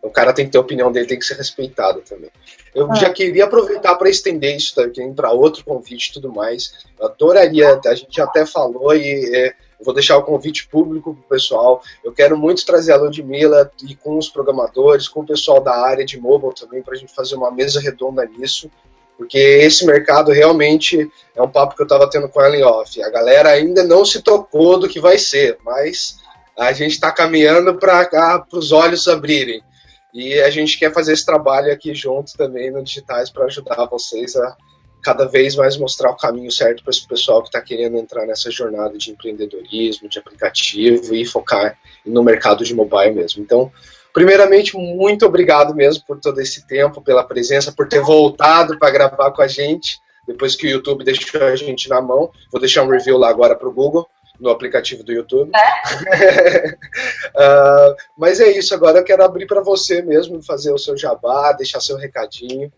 [0.00, 2.30] o cara tem que ter a opinião dele, tem que ser respeitado também.
[2.74, 2.94] Eu ah.
[2.94, 6.72] já queria aproveitar para estender isso também para outro convite e tudo mais.
[6.98, 9.54] Eu adoraria, a gente até falou e é,
[9.84, 11.82] vou deixar o convite público para o pessoal.
[12.04, 16.04] Eu quero muito trazer a Ludmilla e com os programadores, com o pessoal da área
[16.04, 18.70] de mobile também, para a gente fazer uma mesa redonda nisso.
[19.16, 23.02] Porque esse mercado realmente é um papo que eu estava tendo com ela em off.
[23.02, 26.18] A galera ainda não se tocou do que vai ser, mas
[26.56, 29.62] a gente está caminhando para os olhos abrirem.
[30.12, 34.34] E a gente quer fazer esse trabalho aqui junto também no Digitais para ajudar vocês
[34.36, 34.56] a
[35.06, 38.50] cada vez mais mostrar o caminho certo para esse pessoal que está querendo entrar nessa
[38.50, 43.40] jornada de empreendedorismo, de aplicativo e focar no mercado de mobile mesmo.
[43.40, 43.70] Então,
[44.12, 49.30] primeiramente, muito obrigado mesmo por todo esse tempo, pela presença, por ter voltado para gravar
[49.30, 52.28] com a gente, depois que o YouTube deixou a gente na mão.
[52.50, 54.08] Vou deixar um review lá agora para o Google
[54.40, 55.52] no aplicativo do YouTube.
[55.54, 56.68] É?
[56.68, 61.52] uh, mas é isso, agora eu quero abrir para você mesmo, fazer o seu jabá,
[61.52, 62.72] deixar seu recadinho.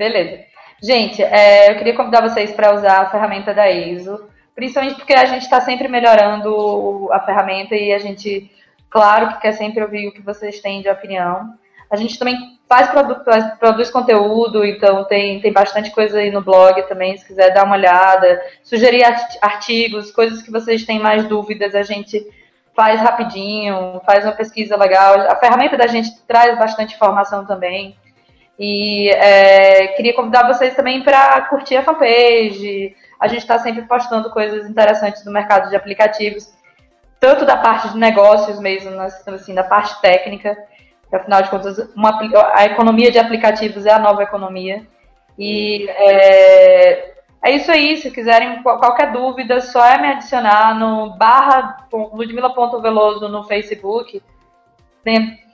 [0.00, 0.44] Beleza.
[0.82, 5.26] Gente, é, eu queria convidar vocês para usar a ferramenta da EISO, principalmente porque a
[5.26, 8.50] gente está sempre melhorando a ferramenta e a gente,
[8.88, 11.52] claro, que quer sempre ouvir o que vocês têm de opinião.
[11.90, 12.34] A gente também
[12.66, 12.88] faz
[13.58, 17.76] produz conteúdo, então tem, tem bastante coisa aí no blog também, se quiser dar uma
[17.76, 19.02] olhada, sugerir
[19.42, 22.26] artigos, coisas que vocês têm mais dúvidas, a gente
[22.74, 25.20] faz rapidinho, faz uma pesquisa legal.
[25.30, 27.94] A ferramenta da gente traz bastante informação também.
[28.60, 32.94] E é, queria convidar vocês também para curtir a fanpage.
[33.18, 36.52] A gente está sempre postando coisas interessantes do mercado de aplicativos,
[37.18, 40.56] tanto da parte de negócios mesmo, assim, da parte técnica
[41.16, 42.18] afinal de contas, uma,
[42.54, 44.86] a economia de aplicativos é a nova economia.
[45.38, 51.86] E é, é isso aí, se quiserem qualquer dúvida, só é me adicionar no barra
[51.92, 54.22] no Facebook.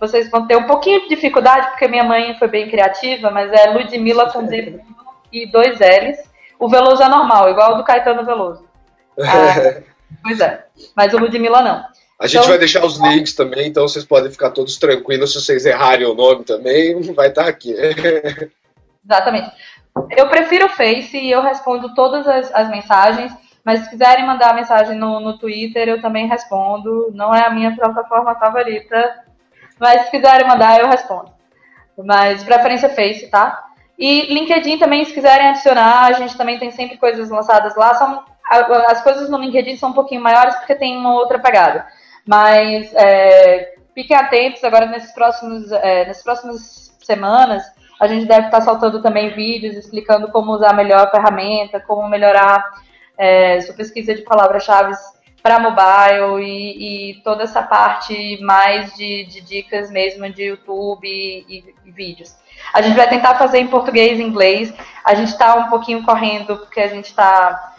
[0.01, 3.70] Vocês vão ter um pouquinho de dificuldade, porque minha mãe foi bem criativa, mas é
[3.70, 4.80] Ludmila com D
[5.32, 6.18] e dois L's.
[6.59, 8.64] O Veloso é normal, igual o do Caetano Veloso.
[9.20, 9.80] Ah,
[10.22, 11.84] pois é, mas o Ludmilla não.
[12.18, 15.40] A gente então, vai deixar os links também, então vocês podem ficar todos tranquilos se
[15.40, 17.74] vocês errarem o nome também, vai estar aqui.
[19.05, 19.53] Exatamente.
[20.16, 23.32] Eu prefiro o Face e eu respondo todas as, as mensagens,
[23.64, 27.11] mas se quiserem mandar mensagem no, no Twitter, eu também respondo.
[27.14, 29.26] Não é a minha plataforma favorita,
[29.79, 31.31] mas se quiserem mandar, eu respondo.
[32.05, 33.64] Mas preferência Face, tá?
[33.99, 37.95] E LinkedIn também, se quiserem adicionar, a gente também tem sempre coisas lançadas lá.
[37.95, 38.24] São,
[38.89, 41.87] as coisas no LinkedIn são um pouquinho maiores porque tem uma outra pegada.
[42.27, 47.62] Mas é, fiquem atentos agora nesses próximos, é, nessas próximas semanas.
[47.99, 52.62] A gente deve estar soltando também vídeos explicando como usar melhor a ferramenta, como melhorar
[53.16, 54.93] é, sua pesquisa de palavras-chave
[55.47, 61.72] para mobile e, e, toda essa parte mais de, de dicas mesmo de YouTube e,
[61.84, 62.36] e, vídeos.
[62.74, 64.74] A gente vai tentar fazer em português e inglês.
[65.05, 67.76] A gente está um pouquinho correndo porque a gente está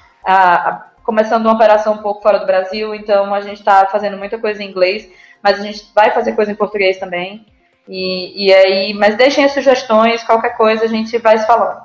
[1.03, 4.63] começando uma operação um pouco fora do Brasil, então a gente está fazendo muita coisa
[4.63, 5.09] em inglês,
[5.43, 7.45] mas a gente vai fazer coisa em português também.
[7.85, 11.81] E, e aí, mas deixem as sugestões, qualquer coisa a gente vai se falando.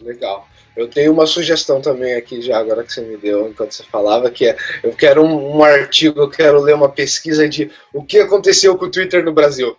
[0.00, 0.46] Legal.
[0.76, 4.30] Eu tenho uma sugestão também aqui já agora que você me deu enquanto você falava,
[4.30, 8.18] que é eu quero um, um artigo, eu quero ler uma pesquisa de o que
[8.18, 9.76] aconteceu com o Twitter no Brasil.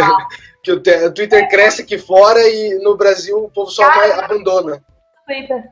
[0.00, 0.26] Ah.
[0.62, 4.82] que o, o, Twitter cresce aqui fora e no Brasil o povo só Cara, abandona.
[5.26, 5.64] Twitter.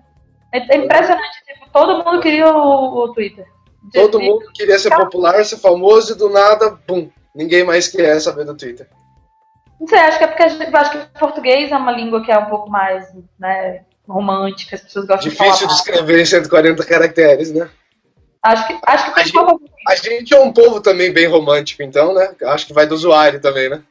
[0.53, 1.45] É, é impressionante.
[1.47, 3.47] Tipo, todo mundo queria o, o Twitter.
[3.93, 8.45] Todo mundo queria ser popular, ser famoso e do nada, bum, ninguém mais quer saber
[8.45, 8.89] do Twitter.
[9.79, 12.39] Não sei, acho que é porque gente, acho que português é uma língua que é
[12.39, 13.07] um pouco mais
[13.39, 15.53] né, romântica, as pessoas gostam Difícil de falar.
[15.53, 17.69] Difícil de escrever em 140 caracteres, né?
[18.43, 19.39] Acho que, acho que a, gente,
[19.89, 22.33] a gente é um povo também bem romântico, então, né?
[22.45, 23.83] Acho que vai do usuário também, né?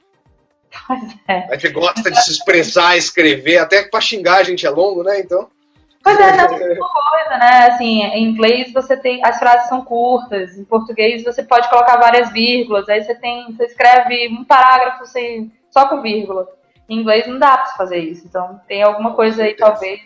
[0.87, 1.47] Pois é.
[1.49, 5.19] A gente gosta de se expressar, escrever, até pra xingar a gente é longo, né?
[5.19, 5.49] Então.
[6.03, 7.67] Pois é, não, coisa, né?
[7.71, 9.23] Assim, em inglês você tem.
[9.25, 13.53] As frases são curtas, em português você pode colocar várias vírgulas, aí você tem.
[13.53, 16.47] Você escreve um parágrafo sem, só com vírgula.
[16.87, 18.25] Em inglês não dá pra fazer isso.
[18.25, 19.99] Então tem alguma coisa aí, talvez,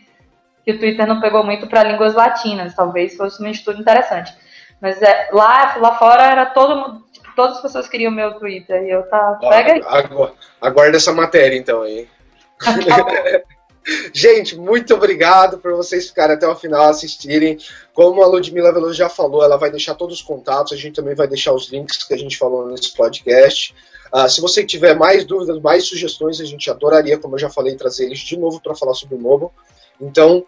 [0.63, 2.75] que o Twitter não pegou muito para línguas latinas.
[2.75, 4.33] Talvez fosse um estudo interessante.
[4.81, 7.03] Mas é, lá, lá fora era todo mundo.
[7.11, 8.83] Tipo, todas as pessoas queriam o meu Twitter.
[8.83, 9.37] E eu tá.
[9.41, 9.81] Pega aí.
[10.61, 12.07] Aguarda essa matéria então aí.
[14.13, 17.57] Gente, muito obrigado por vocês ficarem até o final assistirem.
[17.93, 21.15] Como a Ludmila Veloso já falou, ela vai deixar todos os contatos, a gente também
[21.15, 23.73] vai deixar os links que a gente falou nesse podcast.
[24.13, 27.75] Uh, se você tiver mais dúvidas, mais sugestões, a gente adoraria, como eu já falei,
[27.75, 29.51] trazer eles de novo para falar sobre o mobile.
[30.01, 30.43] Então,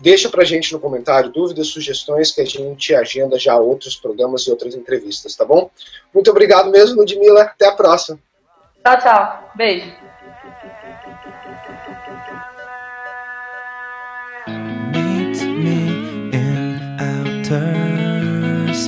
[0.00, 4.50] deixa pra gente no comentário dúvidas, sugestões, que a gente agenda já outros programas e
[4.50, 5.70] outras entrevistas, tá bom?
[6.14, 7.42] Muito obrigado mesmo, Ludmila.
[7.42, 8.18] Até a próxima.
[8.84, 9.50] Tchau, tchau.
[9.56, 10.02] Beijo.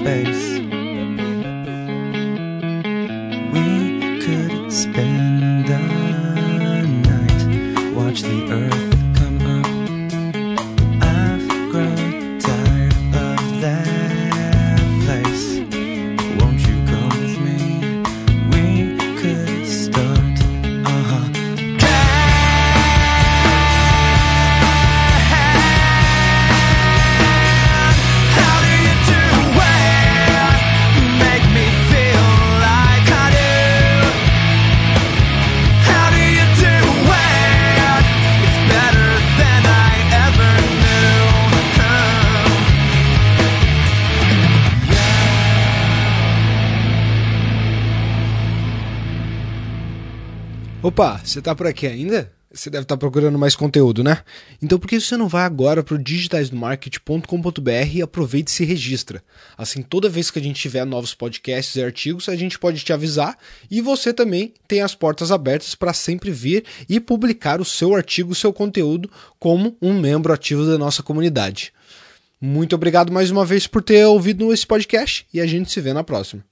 [0.04, 0.43] space.
[50.84, 52.30] Opa, você tá por aqui ainda?
[52.52, 54.18] Você deve estar tá procurando mais conteúdo, né?
[54.60, 59.24] Então por que você não vai agora para o digitaisdomarket.com.br e aproveita e se registra?
[59.56, 62.92] Assim, toda vez que a gente tiver novos podcasts e artigos, a gente pode te
[62.92, 63.38] avisar
[63.70, 68.32] e você também tem as portas abertas para sempre vir e publicar o seu artigo,
[68.32, 71.72] o seu conteúdo como um membro ativo da nossa comunidade.
[72.38, 75.94] Muito obrigado mais uma vez por ter ouvido esse podcast e a gente se vê
[75.94, 76.44] na próxima.